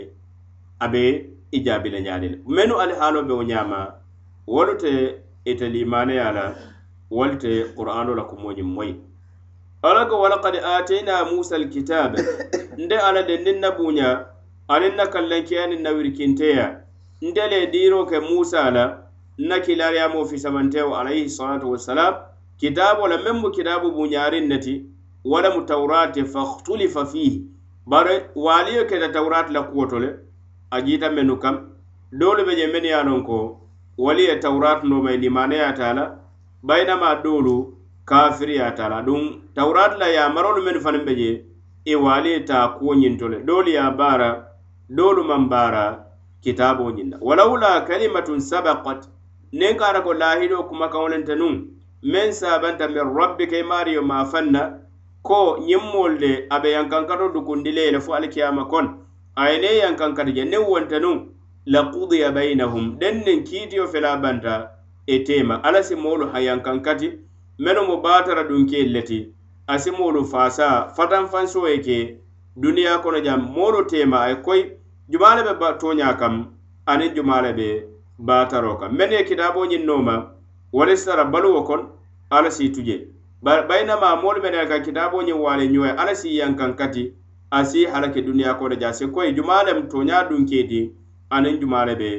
a 0.84 0.88
be 0.94 1.04
i 1.58 1.60
jaabi 1.66 1.90
la 1.96 2.00
ñaadi 2.08 2.28
le 2.34 2.38
mennu 2.56 2.76
alihaaloo 2.84 3.24
be 3.30 3.34
wo 3.40 3.44
ñaama 3.52 3.80
wolu 4.48 4.76
te 4.84 4.92
ite 5.46 5.70
limaneya 5.70 6.32
la 6.32 6.56
walte 7.12 7.66
qur'ano 7.78 8.16
la 8.16 8.24
kumoñiŋ 8.24 8.66
moyi 8.76 8.96
ala 9.84 10.06
ko 10.10 10.20
walakad 10.20 10.56
atayna 10.56 11.26
musa 11.26 11.56
alkitaba 11.56 12.20
nde 12.78 12.98
ala 12.98 13.24
de 13.24 13.38
niŋ 13.38 13.60
na 13.60 13.70
buña 13.78 14.26
aniŋ 14.68 14.96
na 14.96 15.06
kallankeya 15.14 15.68
niŋ 15.68 15.82
na 15.82 15.92
wirikinteya 15.92 16.82
nde 17.22 17.44
le 17.52 17.68
diiro 17.68 18.06
ke 18.06 18.20
musa 18.20 18.72
la 18.72 18.86
na 19.38 19.60
kilariyamo 19.60 20.26
fisamantewo 20.26 20.98
alayhi 20.98 21.30
salatu 21.30 21.72
wassalam 21.72 22.14
kitabo 22.58 23.08
la 23.08 23.18
meŋ 23.18 23.38
mu 23.42 23.50
kitabu 23.52 23.92
buñariŋ 23.92 24.48
ne 24.48 24.58
ti 24.60 24.86
wala 25.26 25.50
mu 25.56 25.62
taurati 25.66 26.26
fakhtulifa 26.26 27.06
fihi 27.06 27.46
bari 27.86 28.16
waaliyo 28.36 28.86
keta 28.86 29.10
taurati 29.10 29.54
la 29.54 29.62
kuwo 29.62 29.86
to 29.86 30.00
le 30.00 30.10
a 30.72 30.82
jiita 30.82 31.10
mennu 31.12 31.38
kam 31.38 31.56
doolu 32.12 32.46
be 32.46 32.56
je 32.56 32.68
mennu 32.68 32.88
ye 32.88 32.96
a 32.96 33.04
loŋ 33.04 33.22
ko 33.26 33.65
E 33.98 34.02
wali 34.02 34.26
ye 34.26 34.36
tawratundo 34.40 35.02
may 35.02 35.18
limaneyata 35.18 35.94
la 35.94 36.18
baynama 36.64 37.16
doolu 37.24 37.74
kafiriyata 38.06 38.90
la 38.90 39.02
ɗum 39.02 39.42
tawratu 39.56 39.98
la 40.00 40.08
yamarolu 40.10 40.62
men 40.64 40.80
fanaŋ 40.80 41.06
be 41.06 41.16
je 41.16 41.46
i 41.86 41.96
wali 41.96 42.30
ye 42.32 42.40
taa 42.46 42.68
kuwo 42.78 42.94
ñinto 42.96 43.28
le 43.30 43.40
doolu 43.44 43.70
ye 43.70 43.82
baara 43.98 44.30
doolu 44.90 45.24
man 45.24 45.50
baara 45.50 46.06
kitabo 46.44 46.92
ñiŋ 46.92 47.10
na 47.10 47.18
walawla 47.22 47.82
kalimatun 47.88 48.40
sabakat 48.40 49.08
niŋ 49.54 49.76
kara 49.78 50.02
ko 50.02 50.14
lahido 50.14 50.64
kumakaŋo 50.68 51.08
lente 51.10 51.36
nuŋ 51.36 51.54
meŋ 52.04 52.32
sabanta 52.32 52.88
min 52.88 53.16
rabbika 53.18 53.58
imaario 53.58 54.02
ma 54.02 54.26
fanna 54.26 54.62
ko 55.24 55.58
ñiŋ 55.68 55.82
moolu 55.94 56.18
de 56.18 56.32
a 56.50 56.60
be 56.60 56.70
yankankato 56.72 57.30
dukundi 57.34 57.72
le 57.72 57.82
ye 57.86 57.92
le 57.92 58.00
fo 58.00 58.14
alikiyama 58.14 58.66
kon 58.66 58.88
a 59.36 59.50
ye 59.52 59.58
ne 59.60 59.78
yankankati 59.78 60.32
je. 60.36 60.44
Niŋ 60.46 60.64
wonte 60.68 61.00
nuŋ 61.00 61.18
laqudiya 61.66 62.32
bainahum 62.32 63.00
den 63.00 63.24
nin 63.26 63.44
kiitiyo 63.44 63.88
fela 63.88 64.18
banta 64.18 64.72
e 65.08 65.20
tema. 65.24 65.64
Alla 65.64 65.84
si 65.84 65.96
moolu 65.96 66.28
hayankan 66.32 66.82
kati 66.82 67.12
meno 67.60 67.86
mo 67.86 67.98
baatara 67.98 68.44
dunkeel 68.44 68.92
le 68.92 69.02
ti 69.02 69.28
a 69.68 69.80
si 69.80 69.92
moolu 69.92 70.26
faasa 70.26 70.90
fatanfanso 70.96 71.68
ye 71.68 71.80
ke 71.80 72.18
duniya 72.58 73.00
kono 73.02 73.20
jam 73.24 73.42
moolu 73.56 73.86
tema 73.88 74.20
ay 74.22 74.36
koy 74.36 74.62
koyi 74.62 74.72
jumaa 75.10 75.44
be 75.60 75.66
toña 75.80 76.18
kam 76.20 76.48
aniŋ 76.88 77.16
jumaa 77.16 77.42
le 77.42 77.54
be 77.54 77.88
baataro 78.20 78.78
kam. 78.80 78.96
Men 78.96 79.12
ye 79.12 79.24
kitaaboo 79.24 79.66
ñiŋ 79.66 79.86
nooma 79.86 80.32
wala 80.74 80.98
sara 80.98 81.26
baluwo 81.26 81.64
kon 81.64 81.88
alla 82.30 82.52
si 82.52 82.70
tuje. 82.70 83.08
Bayinama 83.42 84.16
moolu 84.22 84.42
mene 84.42 84.66
ka 84.68 84.80
kitaaboo 84.80 85.22
ñiŋ 85.22 85.40
waale 85.42 85.68
ñoye 85.68 85.92
alla 85.98 86.16
si 86.16 86.38
yankan 86.38 86.76
kati 86.76 87.14
asi 87.52 87.86
halake 87.86 88.22
duniya 88.22 88.54
kono 88.54 88.76
jaŋ 88.76 88.90
a 88.90 88.94
si 88.94 89.08
koyi 89.08 89.34
jumaa 89.34 89.64
lem 89.64 89.88
toña 89.90 90.30
dunkee 90.30 90.64
ti 90.68 90.92
aniŋ 91.30 91.60
jumale 91.62 91.96
be 91.96 92.10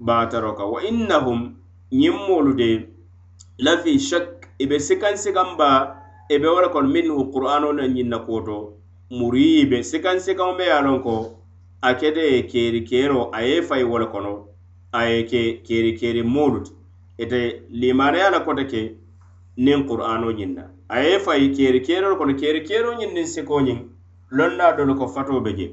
baataro 0.00 0.52
ka 0.58 0.64
wa 0.64 0.80
innahum 0.82 1.54
ñiŋ 1.92 2.16
moolu 2.28 2.52
de 2.54 2.88
lafi 3.58 3.98
shak 3.98 4.26
i 4.58 4.66
be 4.66 4.76
sikaŋ 4.78 5.16
sikaŋ 5.16 5.56
ba 5.56 5.70
i 6.28 6.38
be 6.38 6.48
wo 6.48 6.60
le 6.60 6.68
kono 6.68 6.88
minhu 6.88 7.30
qur'ano 7.32 7.72
na 7.72 7.84
ñiŋ 7.86 8.08
na 8.08 8.18
kuwoto 8.18 8.56
muriibe 9.10 9.82
sikaŋ 9.82 10.16
sikaŋo 10.20 10.56
be 10.58 10.64
ye 10.64 10.72
a 10.72 10.80
loŋ 10.86 11.02
ko 11.02 11.14
a 11.82 11.94
kete 11.94 12.22
ye 12.32 12.42
keeri 12.52 12.80
keero 12.84 13.30
a 13.32 13.40
ye 13.42 13.62
fayi 13.62 13.84
wo 13.84 13.98
le 13.98 14.06
kono 14.06 14.32
a 14.92 15.00
ye 15.08 15.22
ke 15.30 15.62
keeri 15.66 15.92
keeri 16.00 16.22
moolu 16.22 16.60
ti 16.66 16.72
ite 17.22 17.40
limaneya 17.70 18.30
la 18.30 18.40
kote 18.40 18.64
ke 18.72 18.82
niŋ 19.64 19.80
qur'ano 19.88 20.28
ñiŋ 20.38 20.50
na 20.54 20.64
a 20.88 21.00
ye 21.02 21.18
fayi 21.18 21.50
keeri 21.56 21.80
keeroo 21.80 22.16
kono 22.18 22.34
keeri 22.34 22.60
keero 22.68 22.92
ñiŋ 22.98 23.10
niŋ 23.14 23.26
sikoo 23.26 23.60
ñiŋ 23.60 23.78
loŋ 24.36 24.52
na 24.56 24.72
dolu 24.76 24.94
ko 24.94 25.06
fatoo 25.08 25.40
be 25.40 25.50
je 25.58 25.66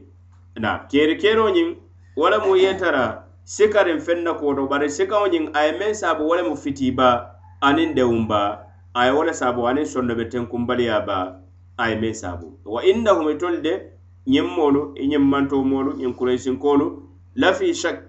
na 0.59 0.69
keeri 0.91 1.15
keero 1.17 1.49
ñiŋ 1.49 1.69
wo 2.17 2.29
lemu 2.29 2.55
ye 2.57 2.73
tara 2.73 3.23
sikariŋ 3.45 3.99
feŋ 4.01 4.23
na 4.23 4.33
kooto 4.33 4.65
bari 4.67 4.89
sikaŋo 4.89 5.27
ñiŋ 5.33 5.45
a 5.53 5.65
ye 5.65 5.71
meŋ 5.79 5.93
saabu 5.93 6.23
wo 6.29 6.35
lemu 6.35 6.55
fitiiba 6.57 7.37
aniŋ 7.61 7.93
dewumba 7.93 8.41
a 8.93 9.05
ye 9.05 9.11
wo 9.13 9.23
le 9.23 9.33
saabu 9.33 9.67
aniŋ 9.69 9.85
sondo 9.85 10.15
be 10.17 10.25
tenkumbaliya 10.25 11.05
ba 11.05 11.17
a 11.77 11.89
ye 11.89 11.95
meŋ 12.01 12.13
saabu 12.13 12.57
wa 12.65 12.81
innahum 12.81 13.29
itolu 13.29 13.61
de 13.61 13.73
ñiŋ 14.27 14.47
moolu 14.49 14.81
i 14.97 15.07
ñiŋ 15.07 15.21
mantoo 15.29 15.63
moolu 15.63 15.93
ñiŋ 15.93 16.13
kureysinkoolu 16.17 16.87
lafi 17.35 17.73
shak 17.73 18.01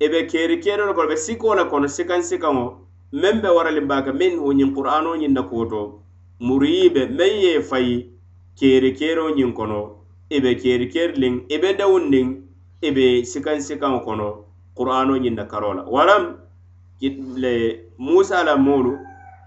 i 0.00 0.08
be 0.08 0.26
keeri 0.26 0.60
keerolu 0.60 0.92
kono 0.94 1.08
be 1.08 1.16
sikoo 1.16 1.54
le 1.54 1.64
kono 1.64 1.88
sikaŋ 1.88 2.22
sikaŋo 2.22 2.64
meŋ 3.12 3.40
be 3.40 3.48
waraliŋ 3.48 3.86
baake 3.88 4.12
minhu 4.12 4.52
ñiŋ 4.52 4.70
qur'ano 4.76 5.16
ñiŋ 5.16 5.32
na 5.32 5.42
kooto 5.42 6.04
muriibe 6.40 7.08
meŋ 7.08 7.32
ye 7.44 7.60
fayi 7.62 8.12
keeri 8.58 8.92
keeroo 8.92 9.32
ñiŋ 9.32 9.52
kono 9.56 9.80
i 10.28 10.40
be 10.44 10.54
keeri 10.60 10.86
keeri 10.92 11.16
liŋ 11.16 11.34
i 11.48 11.56
be 11.58 11.72
dewun 11.72 12.04
i 12.80 12.90
be 12.90 13.24
sikaŋ 13.24 13.60
sikaŋo 13.60 14.00
kono 14.00 14.44
qur'ano 14.76 15.16
ñiŋ 15.16 15.34
na 15.34 15.44
karo 15.44 15.72
la 15.74 15.82
waraŋ 15.82 16.22
le 17.36 17.52
musa 17.98 18.44
la 18.44 18.56
moolu 18.56 18.98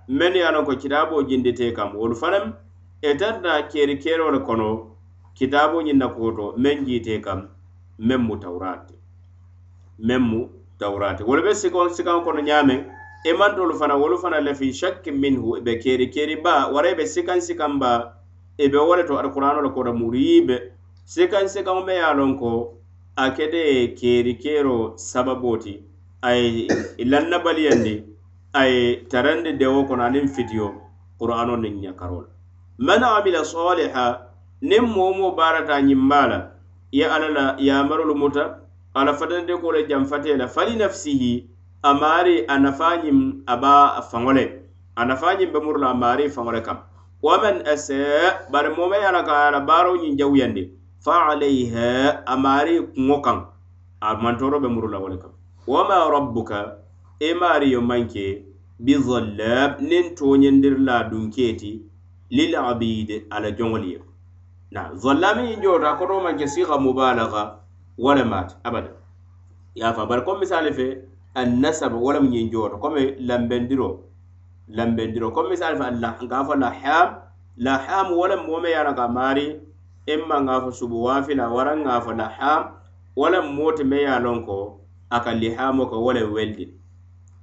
mennu 0.07 0.37
ye 0.37 0.45
a 0.45 0.51
loŋ 0.51 0.65
ko 0.65 0.73
kitaaboo 0.75 1.23
jindite 1.23 1.73
kam. 1.73 1.95
Wolu 1.95 2.15
fanaŋ 2.15 2.53
etarita 3.01 3.67
keeri 3.71 3.97
keeroo 3.99 4.31
le 4.31 4.39
kono 4.39 4.95
kitaaboo 5.37 5.81
ñiŋ 5.81 5.97
na 5.97 6.07
koto 6.07 6.53
meŋ 6.57 6.85
jiite 6.85 7.21
kam 7.21 7.49
meŋ 7.99 8.21
mu 8.27 8.35
tawrate 8.39 8.95
meŋ 9.99 10.21
mu 10.29 10.49
tawrate 10.79 11.23
wolu 11.23 11.41
be 11.43 11.53
sikaŋo 11.53 11.89
sikaŋo 11.89 12.21
kono 12.25 12.41
ñaameŋ 12.41 12.79
i 13.25 13.29
e 13.29 13.33
maŋ 13.33 13.55
tolu 13.55 13.73
fana 13.79 13.95
wolu 13.95 14.17
fana 14.17 14.39
le 14.39 14.53
fi 14.55 14.73
shakki 14.73 15.11
minhu 15.11 15.57
i 15.57 15.61
be 15.61 15.77
keeri 15.77 16.09
keeri 16.09 16.35
ba 16.41 16.71
wara 16.73 16.89
i 16.89 16.95
be 16.95 17.05
sikaŋ 17.05 17.39
sikaŋ 17.41 17.79
ba 17.79 17.91
i 18.57 18.67
be 18.67 18.77
wo 18.77 18.95
le 18.95 19.03
to 19.03 19.13
alkuraano 19.19 19.61
le 19.61 19.69
koto 19.69 19.93
muriibe 19.93 20.57
sikaŋ 21.05 21.45
sikaŋo 21.47 21.85
me 21.85 21.93
ye 21.93 22.01
a 22.01 22.13
loŋ 22.13 22.39
ko 22.39 22.78
a 23.19 23.31
kete 23.35 23.93
keeri 23.99 24.33
keero 24.39 24.93
sababoo 24.95 25.57
ti 25.63 25.73
a 26.21 26.31
ye 26.35 26.67
lannabaliyandi 27.11 27.93
a 28.53 28.63
ye 28.65 28.95
tarandi 29.11 29.51
dewo 29.59 29.83
kono 29.87 30.03
aniŋ 30.07 30.27
fitiyo 30.35 30.67
qur'ano 31.19 31.55
niŋ 31.59 31.75
ñakaroo 31.83 32.23
la 32.23 32.31
man 32.77 33.03
amila 33.03 33.43
soliha 33.43 34.05
niŋ 34.61 34.83
moo 34.95 35.11
moo 35.17 35.35
baarata 35.35 35.81
ñimmaa 35.81 36.27
la 36.31 36.39
ye 36.91 37.05
alla 37.05 37.29
la 37.37 37.45
yamarolu 37.59 38.15
muta 38.15 38.43
ala 38.95 39.13
fatanite 39.13 39.53
ko 39.61 39.71
le 39.71 39.83
janfate 39.89 40.37
la 40.37 40.47
fali 40.47 40.75
nafsihi 40.79 41.33
a 41.83 41.93
maari 41.93 42.45
a 42.47 42.55
nafañiŋ 42.57 43.43
a 43.45 43.55
be 43.57 43.67
a 43.99 44.01
faŋo 44.01 44.31
le 44.33 44.45
a 44.95 45.05
nafañiŋ 45.05 45.51
be 45.51 45.59
muru 45.59 45.79
la 45.79 45.89
a 45.91 45.93
maari 45.93 46.29
faŋo 46.31 46.51
le 46.55 46.61
kam 46.61 46.79
waman 47.21 47.67
asa 47.67 48.47
bari 48.51 48.69
moo 48.75 48.87
me 48.87 48.97
ye 48.97 49.05
a 49.05 49.11
la 49.11 49.23
ka 49.27 49.33
a 49.47 49.51
la 49.51 49.59
baaroo 49.59 49.97
ñiŋ 49.99 50.15
jawuyandi 50.17 50.78
fa 51.03 51.15
alayha 51.31 52.23
a 52.25 52.33
maari 52.43 52.75
kuŋo 52.93 53.17
kaŋ 53.25 53.37
a 54.01 54.07
mantoro 54.23 54.57
be 54.63 54.67
muru 54.75 54.87
la 54.93 54.97
wo 55.03 55.07
le 55.13 55.17
kaŋ 55.23 55.31
wama 55.71 55.95
rabbuka 56.15 56.59
e 57.19 57.31
i 57.31 57.37
maariyo 57.41 57.79
maŋ 57.89 58.03
ke 58.13 58.25
bizallab 58.85 59.71
niŋ 59.89 60.05
tooñendirila 60.17 60.95
la 61.11 61.19
ti 61.59 61.71
lil 62.37 62.53
abid 62.55 63.09
ala 63.35 63.49
joŋol 63.57 63.83
ye 63.91 63.99
na 64.73 64.81
zallami 65.03 65.43
i 65.53 65.55
jooto 65.61 65.85
a 65.91 65.93
koto 65.99 66.15
maŋ 66.25 66.35
ke 66.39 66.45
siha 66.53 66.75
mubalaga 66.85 67.43
wo 68.03 68.11
le 68.17 68.23
maati 68.31 68.55
abada 68.67 68.91
ye 69.75 69.93
fa 69.97 70.05
bari 70.09 70.21
comme 70.25 70.39
misali 70.41 70.71
fe 70.77 70.87
annasab 71.39 71.93
wo 72.03 72.09
le 72.13 72.19
mu 72.23 72.29
ñiŋ 72.33 72.47
jooto 72.51 72.75
comme 72.83 73.01
lambendiro 73.27 74.09
lambendiro. 74.69 75.31
Comme 75.31 75.49
misali 75.49 75.77
fe 75.77 75.91
nka 76.23 76.39
a 76.39 76.45
fo 76.45 76.55
laham 76.55 77.07
laham 77.57 78.11
wo 78.11 78.27
le 78.27 78.35
moo 78.35 78.59
me 78.61 78.69
ye 78.69 78.75
a 78.75 78.83
la 78.83 78.93
ka 78.93 79.07
maari 79.07 79.59
imma 80.13 80.37
ŋa 80.45 80.55
fo 80.63 80.69
subu 80.79 80.97
waafila 81.05 81.45
waraŋ 81.55 81.79
ŋa 81.85 81.95
fo 82.05 82.11
lahaam 82.19 82.63
walaŋ 83.19 83.45
moo 83.55 83.71
te 83.77 83.83
me 83.89 83.97
ye 84.05 84.09
a 84.17 84.19
loŋ 84.25 84.37
ko 84.47 84.57
a 85.09 85.17
ka 85.23 85.31
lihaamo 85.41 85.83
ko 85.91 85.95
wo 86.05 86.11
weldin 86.35 86.71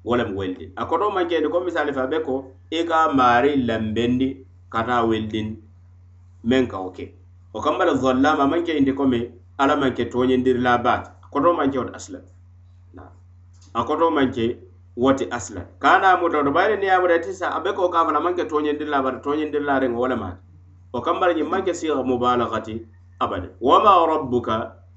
wo 0.07 0.15
lem 0.17 0.31
weldin 0.39 0.71
a 0.77 0.87
koto 0.87 1.11
maŋ 1.11 1.27
kendi 1.31 1.49
ko 1.53 1.59
misali 1.67 1.93
fa 1.93 2.07
be 2.11 2.19
ko 2.27 2.35
i 2.71 2.81
ka 2.89 2.99
maari 3.19 3.53
lambendi 3.69 4.29
ka 4.73 4.81
taa 4.89 5.03
weldin 5.11 5.49
meŋ 6.49 6.65
ka 6.71 6.79
wo 6.85 6.91
ke 6.97 7.05
o 7.53 7.59
kamba 7.65 7.85
le 7.89 7.95
zollama 8.03 8.45
maŋ 8.53 8.63
ke 8.67 8.73
indi 8.79 8.93
komi 8.99 9.21
ala 9.59 9.75
maŋ 9.81 9.91
ke 9.97 10.05
tooñindirila 10.13 10.73
baata 10.85 11.11
a 11.25 11.27
koto 11.33 11.51
maŋ 11.59 11.69
ke 11.73 11.79
wote 11.79 11.95
asilan 11.99 12.25
a 13.75 13.85
koto 13.85 14.11
manke 14.11 14.45
woti 14.97 15.25
wote 15.25 15.25
kana 15.29 15.67
kaana 15.83 16.21
muta 16.21 16.39
woto 16.39 16.51
bayiri 16.57 16.77
niŋ 16.81 16.89
ye 16.89 16.95
a 16.97 17.01
muta 17.03 17.15
ite 17.19 17.33
sa 17.35 17.47
a 17.57 17.61
be 17.61 17.71
ko 17.77 17.89
ka 17.89 18.07
fana 18.07 18.21
maŋ 18.25 18.35
ke 18.39 18.45
tooñindirila 18.51 19.03
baata 19.05 19.19
tooñindirila 19.25 19.81
reŋo 19.83 19.99
wo 20.01 20.07
le 20.09 20.17
maata 20.23 20.46
o 20.93 21.01
kambara 21.01 21.33
ñiŋ 21.35 21.49
maŋ 21.51 21.63
ke 21.67 21.73
siiha 21.75 22.03
mubalagati 22.03 22.75
abada. 23.19 23.49
Wama 23.61 24.07
rabbuka 24.07 24.55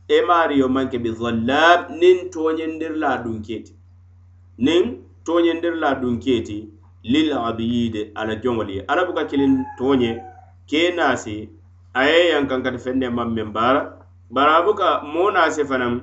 e 0.08 0.22
maariyo 0.28 0.68
maŋ 0.70 0.90
ke 0.92 0.98
bi 1.04 1.10
zallab 1.12 1.90
niŋ 2.00 2.18
tooñendirila 2.34 3.24
dunkeeti 3.24 3.74
niŋ 4.66 4.84
tooñendirila 5.26 5.90
dunketi 6.02 6.58
lil 7.04 7.30
abiyide 7.34 8.12
ala 8.16 8.36
joŋol 8.44 8.70
ye. 8.76 8.82
Ala 8.88 9.06
buka 9.08 9.24
kiliŋ 9.30 9.52
tooñe 9.78 10.12
ke 10.70 10.92
naasi 10.98 11.50
a 11.94 12.04
ye 12.06 12.30
yankankati 12.34 12.78
feŋ 12.78 12.96
ne 13.02 13.08
maŋ 13.10 13.30
meŋ 13.36 13.50
baara 13.54 13.82
bari 14.32 14.52
a 14.52 14.62
buka 14.66 14.88
moo 15.14 15.32
naasi 15.32 15.64
fanaŋ 15.70 15.94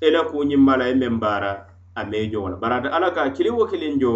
i 0.00 0.10
la 0.10 0.20
kuuñimma 0.28 0.76
la 0.76 0.84
ye 0.88 0.94
meŋ 0.94 1.18
baara 1.20 1.52
a 1.94 2.04
mee 2.04 2.26
joŋo 2.30 2.48
la 2.52 2.56
bari 2.56 2.74
ate 2.74 2.88
ala 2.96 3.10
ka 3.16 3.30
kili 3.30 3.50
wo 3.50 3.66
kiliŋ 3.70 3.94
jo 4.00 4.12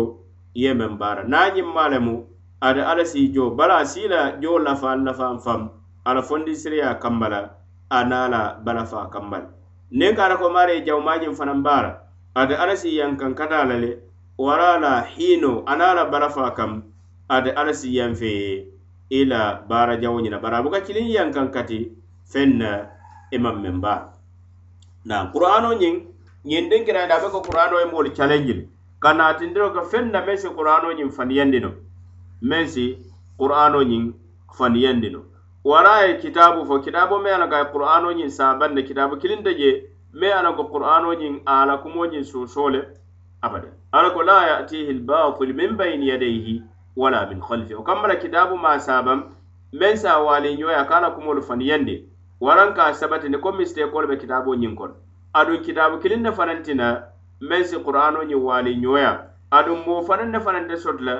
ye 0.54 0.70
meŋ 0.74 0.92
baara 1.00 1.22
niŋ 1.24 1.34
a 1.34 1.50
ñimmaa 1.54 1.88
lemu 1.92 2.14
ada 2.60 2.88
ala 2.90 3.04
si 3.04 3.28
jo 3.32 3.50
bala 3.50 3.84
sila 3.86 4.36
jo 4.40 4.58
lafa 4.58 4.96
lafa 4.96 5.38
fam. 5.40 5.70
Ala 6.06 6.22
fondi 6.22 6.52
siriya 6.56 6.98
kambala 7.00 7.50
anala 7.90 8.56
bala 8.64 8.84
fa 8.86 9.08
kambal. 9.12 9.48
Nen 9.90 10.16
kara 10.16 10.36
ko 10.36 10.48
mare 10.50 10.84
jaw 10.86 11.00
majin 11.00 11.34
fanan 11.34 11.62
bara 11.62 12.00
ada 12.36 12.54
ala 12.62 12.76
si 12.76 12.96
yankan 12.96 13.34
kata 13.34 13.64
lale 13.66 13.98
warala 14.38 15.04
hino 15.04 15.64
anala 15.66 16.10
bala 16.10 16.30
fa 16.30 16.50
kam. 16.54 16.82
Ada 17.28 17.52
ala 17.56 17.74
si 17.74 17.96
yan 17.96 18.14
fe 18.14 18.66
ila 19.10 19.62
bara 19.68 19.96
jaw 20.00 20.14
nyina. 20.20 20.38
Bara 20.40 20.62
buka 20.62 20.80
kilin 20.80 21.08
yankan 21.10 21.50
kati 21.52 21.90
fenna 22.30 22.86
imam 23.32 23.62
men 23.62 23.80
ba 23.80 24.14
na 25.04 25.30
qur'ano 25.34 25.74
nyin 25.74 26.06
nyin 26.44 26.68
din 26.70 26.84
kira 26.86 27.08
da 27.08 27.18
be 27.18 27.28
ko 27.30 27.42
qur'ano 27.42 27.78
e 27.82 27.86
mol 27.90 28.06
challenge 28.14 28.68
kana 29.02 29.34
tindiro 29.38 29.72
ka 29.74 29.82
fenna 29.82 30.22
be 30.26 30.36
se 30.36 30.48
qur'ano 30.48 30.92
nyin 30.94 31.10
faniyandino 31.10 31.70
meŋ 32.42 32.66
si 32.66 32.98
qur'ano 33.38 33.82
ñiŋ 33.82 34.12
faniyandi 34.58 35.10
no. 35.10 35.20
Wara 35.64 36.06
ye 36.06 36.16
kitaabu 36.18 36.66
fo 36.66 36.78
kitaabo 36.80 37.18
me 37.18 37.30
ala 37.30 37.46
ka 37.48 37.60
e 37.60 37.64
qur'ano 37.72 38.12
ñiŋ 38.12 38.28
saabandi 38.30 38.82
kitaabu 38.84 39.16
kilinta 39.16 39.52
je 39.52 39.84
me 40.12 40.32
ala 40.32 40.52
ko 40.52 40.64
qur'ano 40.64 41.12
ñiŋ 41.14 41.40
ala 41.46 41.78
kumo 41.78 42.06
ñiŋ 42.06 42.24
soosoo 42.24 42.70
le 42.70 42.80
abadan 43.42 43.72
ala 43.92 44.10
ko 44.10 44.22
la 44.22 44.46
ya'tihi 44.46 44.92
lbatil 44.92 45.52
min 45.54 45.76
bayni 45.76 46.08
yadayhi 46.08 46.62
wala 46.96 47.26
min 47.26 47.40
halfi 47.40 47.74
o 47.74 47.82
kamma 47.82 48.08
la 48.08 48.16
kitaabu 48.16 48.56
maa 48.56 48.78
saabaŋ 48.78 49.22
meŋ 49.72 49.96
sa 49.96 50.18
waaliñoya 50.22 50.84
ka 50.88 50.96
ala 50.96 51.10
kumolu 51.10 51.42
fandiyandi 51.42 52.08
waraŋ 52.40 52.74
ka 52.74 52.92
sabatindi 52.94 53.38
ko 53.38 53.52
misiteekolu 53.52 54.08
be 54.08 54.16
kitaaboo 54.16 54.54
ñiŋ 54.56 54.74
kono. 54.74 54.94
Aduŋ 55.34 55.60
kitaabu 55.62 55.98
kiliŋ 56.00 56.22
ne 56.22 56.32
fanaŋ 56.32 56.62
tina 56.62 57.04
meŋ 57.40 57.64
si 57.64 57.76
qur'ano 57.84 58.24
ñiŋ 58.24 58.40
waaliñoya 58.42 59.28
aduŋ 59.50 59.78
moo 59.86 60.02
fanaŋ 60.02 60.28
ne 60.30 60.40
fanaŋ 60.40 60.68
te 60.68 60.76
soto 60.76 61.04
la 61.04 61.14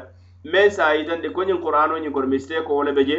meŋ 0.44 0.70
se 0.70 0.82
a 0.82 0.94
yitandi 0.96 1.28
ko 1.34 1.40
ñiŋ 1.44 1.60
qur'ano 1.60 1.98
ñiŋ 2.00 2.12
kono 2.12 2.26
misiteeko 2.26 2.72
wo 2.76 2.82
le 2.82 2.92
be 2.96 3.02
je 3.04 3.18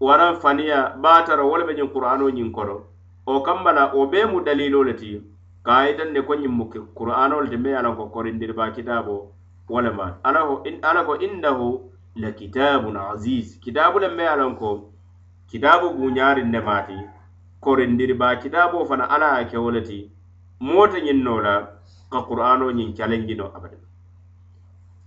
waraŋ 0.00 0.40
faniya 0.42 0.96
baatara 1.02 1.44
wo 1.44 1.56
le 1.58 1.64
be 1.68 1.74
ñiŋ 1.74 1.88
qur'ano 1.92 2.30
ñiŋ 2.30 2.50
kono 2.56 2.76
wo 3.26 3.40
kamba 3.42 3.72
la 3.72 3.92
wo 3.92 4.06
bee 4.06 4.24
mu 4.24 4.40
dalilo 4.40 4.82
le 4.82 4.94
ti 4.94 5.20
ka 5.64 5.72
a 5.76 5.86
yitandi 5.88 6.20
ko 6.26 6.32
ñiŋ 6.34 6.52
mu 6.58 6.64
qur'ano 6.96 7.40
le 7.40 7.48
ti 7.50 7.56
meŋ 7.56 7.72
ye 7.72 7.78
a 7.78 7.82
loŋ 7.82 7.96
ko 7.96 8.04
korindiriba 8.14 8.70
kitaabo 8.72 9.14
wo 9.68 9.80
le 9.80 9.90
maati 9.90 10.18
ala 10.88 11.00
ko 11.04 11.14
innahu 11.26 11.68
la 12.16 12.30
kitabun 12.32 12.96
aziz. 12.96 13.60
Kitaabu 13.60 13.98
le 13.98 14.08
meŋ 14.08 14.24
ye 14.24 14.28
a 14.28 14.54
ko 14.60 14.68
kitaabu 15.50 15.86
buñaariŋ 15.98 16.48
ne 16.50 16.60
maati 16.60 16.96
korindiriba 17.60 18.36
kitaabo 18.36 18.84
fana 18.88 19.04
ala 19.14 19.40
ye 19.40 19.44
ke 19.50 19.58
wo 19.58 19.70
le 19.70 19.82
ti 19.82 20.10
moota 20.60 20.98
ñiŋ 20.98 21.20
noo 21.22 21.40
la 21.40 21.54
ka 22.10 22.18
qur'ano 22.28 22.72
ñiŋ 22.72 22.94
challenge 22.96 23.34
no 23.36 23.52
abada 23.56 23.76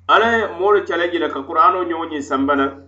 ala 0.08 0.38
ye 0.38 0.48
moolu 0.60 0.86
calaji 0.86 1.20
le 1.20 1.30
ka 1.30 1.42
qur'ano 1.42 1.84
ñoŋoñiŋ 1.84 2.22
sambana. 2.22 2.84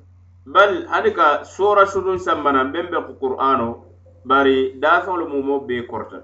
Bal 0.45 0.85
hani 0.87 1.11
ka 1.13 1.43
soora 1.43 1.85
sutuŋ 1.85 2.17
sambana 2.19 2.63
meŋ 2.63 2.89
be 2.91 2.97
ko 3.07 3.13
qur'ano 3.19 3.85
bari 4.25 4.79
daafeŋolu 4.79 5.27
mumo 5.27 5.59
bee 5.67 5.85
korta. 5.87 6.21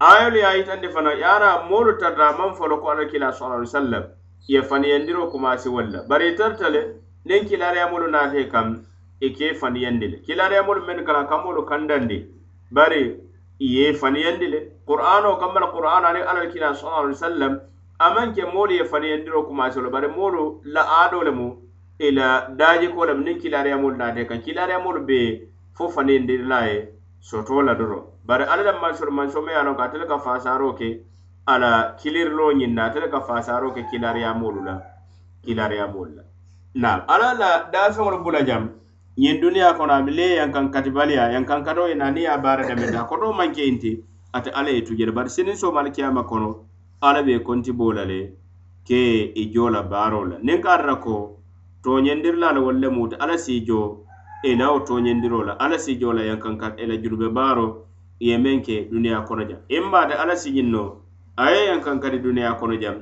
Ayolu 0.00 0.36
ye 0.36 0.44
a 0.44 0.56
yitandi 0.56 0.88
fana 0.88 1.12
yaara 1.14 1.66
moolu 1.68 1.98
tarta 1.98 2.32
maŋ 2.38 2.54
folo 2.54 2.78
ko 2.80 2.88
ala 2.90 3.04
kila 3.06 3.32
sala 3.32 3.54
alaihi 3.54 3.70
sallam 3.70 4.04
ye 4.48 4.62
faniyandiro 4.62 5.30
kumasi 5.30 5.68
walla 5.68 6.02
bari 6.08 6.36
tarta 6.36 6.68
le 6.70 7.00
niŋ 7.26 7.48
kilariyamolu 7.48 8.10
naate 8.10 8.48
kam 8.50 8.86
i 9.20 9.30
ke 9.32 9.54
faniyandi 9.54 10.08
le. 10.08 10.16
Kilariyamolu 10.26 10.86
meŋ 10.86 11.04
kala 11.04 11.24
kamolu 11.26 11.66
kandandi. 11.66 12.26
Bari 12.70 13.20
i 13.58 13.66
ye 13.76 13.92
faniyandi 13.92 14.46
le. 14.46 14.60
Qur'ano 14.86 15.36
kammala 15.40 15.72
qur'ano 15.72 16.06
ani 16.06 16.20
alakila 16.20 16.74
sallallahu 16.74 17.04
alaihi 17.04 17.18
wasallam 17.20 17.60
aman 17.98 18.32
ke 18.34 18.42
moolu 18.42 18.72
ye 18.72 18.84
faniyandiro 18.84 18.90
faniyendiro 18.90 19.42
kumasolo 19.46 19.90
bari 19.90 20.08
moolu 20.08 20.60
la 20.64 20.82
aado 20.82 21.22
le 21.22 21.30
lemu 21.30 21.56
ila 21.98 22.48
e 22.50 22.56
daajiko 22.56 23.06
lemu 23.06 23.22
niŋ 23.24 23.38
kilaariyamolu 23.42 23.96
naate 23.96 24.26
kaŋ 24.28 24.40
kilaariyamolu 24.42 25.06
be 25.06 25.48
fo 25.76 25.88
faniyendirila 25.88 26.66
ye 26.66 26.88
soto 27.20 27.62
la 27.62 27.74
doro 27.74 27.98
bari 28.26 28.44
alla 28.44 28.62
la 28.62 28.80
mansoro 28.80 29.10
mansome 29.10 29.52
ye 29.52 29.58
a 29.58 29.62
loŋ 29.62 29.76
ko 29.76 29.82
ate 29.82 29.98
le 29.98 30.06
ka 30.06 30.18
faasaro 30.18 30.74
ke 30.74 30.88
a 31.46 31.58
la 31.58 31.94
kiliriloo 32.00 32.52
ñiŋ 32.52 32.72
na 32.74 32.84
ate 32.86 32.98
le 33.00 33.08
ka 33.08 33.20
faasaro 33.20 33.70
ke 33.70 33.86
kilaariyamolu 33.90 34.64
la 34.64 34.74
kilaariyamolu 35.44 36.14
la 36.16 36.22
na 36.74 37.04
alla 37.06 37.34
la. 37.34 37.70
Daafeŋolu 37.72 38.22
bula 38.24 38.42
jam 38.42 38.68
ñiŋ 39.18 39.40
duniyaa 39.40 39.74
kono 39.78 39.92
ami 39.92 40.10
bi 40.10 40.16
le 40.18 40.26
yankaŋ 40.40 40.70
katibaliya 40.70 41.30
yankaŋ 41.32 41.64
katoo 41.64 41.88
ye 41.88 41.94
naa 41.94 42.10
niŋ 42.10 42.22
ye 42.22 42.28
a 42.28 42.38
baara 42.38 42.66
damita 42.66 43.00
a 43.00 43.04
kotoo 43.06 43.32
maŋ 43.32 43.52
ke 43.54 43.62
inti 43.66 44.02
ate 44.32 44.50
alla 44.50 44.70
ye 44.70 44.82
tujere. 44.82 45.12
Bari 45.12 45.30
sininsoo 45.30 45.72
malu 45.72 45.90
kiyama 45.90 46.24
kono 46.24 46.66
E 47.04 47.06
ala 47.06 47.22
be 47.22 47.38
konti 47.40 47.72
bola 47.72 48.02
le 48.06 48.32
ke 48.88 49.32
i 49.36 49.52
jo 49.52 49.68
la 49.68 49.82
baaro 49.82 50.20
la 50.24 50.36
niŋ 50.46 50.60
ka 50.64 50.70
ata 50.76 50.94
ko 51.04 51.36
tooñendirila 51.84 52.48
la 52.56 52.60
walla 52.66 52.88
muta 52.96 53.16
ala 53.20 53.36
si 53.36 53.60
jo 53.66 54.06
i 54.42 54.56
na 54.56 54.72
wo 54.72 54.78
tooñendiro 54.88 55.44
la 55.44 55.52
ala 55.64 55.76
si 55.78 55.98
jo 56.00 56.12
la 56.12 56.22
yankanka 56.22 56.66
i 56.82 56.86
la 56.86 56.96
jurube 57.02 57.28
baaro 57.28 57.66
ye 58.20 58.38
meŋ 58.44 58.58
ke 58.66 58.88
duniya 58.90 59.20
kono 59.28 59.44
jam. 59.44 59.60
In 59.68 59.84
maata 59.92 60.14
ala 60.22 60.34
si 60.36 60.48
ñiŋ 60.56 60.68
no 60.74 60.82
a 61.36 61.50
ye 61.52 61.60
yankankati 61.70 62.18
duniya 62.24 62.56
kono 62.58 62.74
jam 62.82 62.96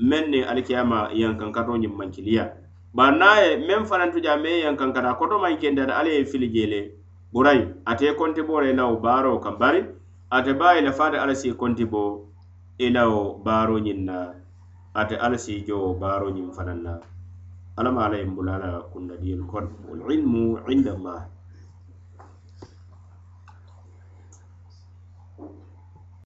meŋ 0.00 0.24
niŋ 0.32 0.44
alikiyama 0.50 0.98
yankankato 1.14 1.72
ñiŋ 1.80 1.92
mankiliya 1.96 2.44
bari 2.96 3.16
naŋ 3.20 3.36
ye 3.40 3.50
meŋ 3.66 3.82
fanaŋ 3.88 4.12
tu 4.12 4.20
jaŋ 4.20 4.36
meŋ 4.42 4.52
ye 4.52 4.60
yankankata 4.66 5.08
a 5.10 5.18
koto 5.18 5.38
maŋ 5.38 5.56
kendata 5.60 5.96
ala 5.96 6.10
ye 6.10 6.24
fili 6.30 6.48
jee 6.54 6.66
le 6.72 6.80
burayi 7.32 7.62
ate 7.90 8.06
konti 8.18 8.42
bo 8.42 8.60
la 8.60 8.68
i 8.68 8.76
la 8.76 8.84
wo 8.84 8.96
baaro 9.00 9.40
kaŋ 9.44 9.56
bari 9.62 9.80
ate 10.36 10.52
baa 10.60 10.76
i 10.78 10.84
la 10.86 10.92
faata 10.98 11.16
ala 11.22 11.34
si 11.34 11.48
konti 11.60 11.84
bo 11.92 12.02
ila 12.78 13.02
wo 13.08 13.40
baaroñiŋ 13.44 13.98
na 14.04 14.16
ate 15.00 15.14
alla 15.24 15.38
si 15.38 15.64
jo 15.66 15.76
wo 15.84 15.90
baaroñiŋ 16.02 16.52
fanaŋ 16.56 16.80
na. 16.86 16.94
Alla 17.76 17.90
ma 17.92 18.00
alla 18.06 18.16
ye 18.16 18.24
bula 18.24 18.56
ala 18.56 18.70
kundadiyolu 18.92 19.44
kono 19.50 19.68
walilmu 19.88 20.64
indallah 20.72 21.20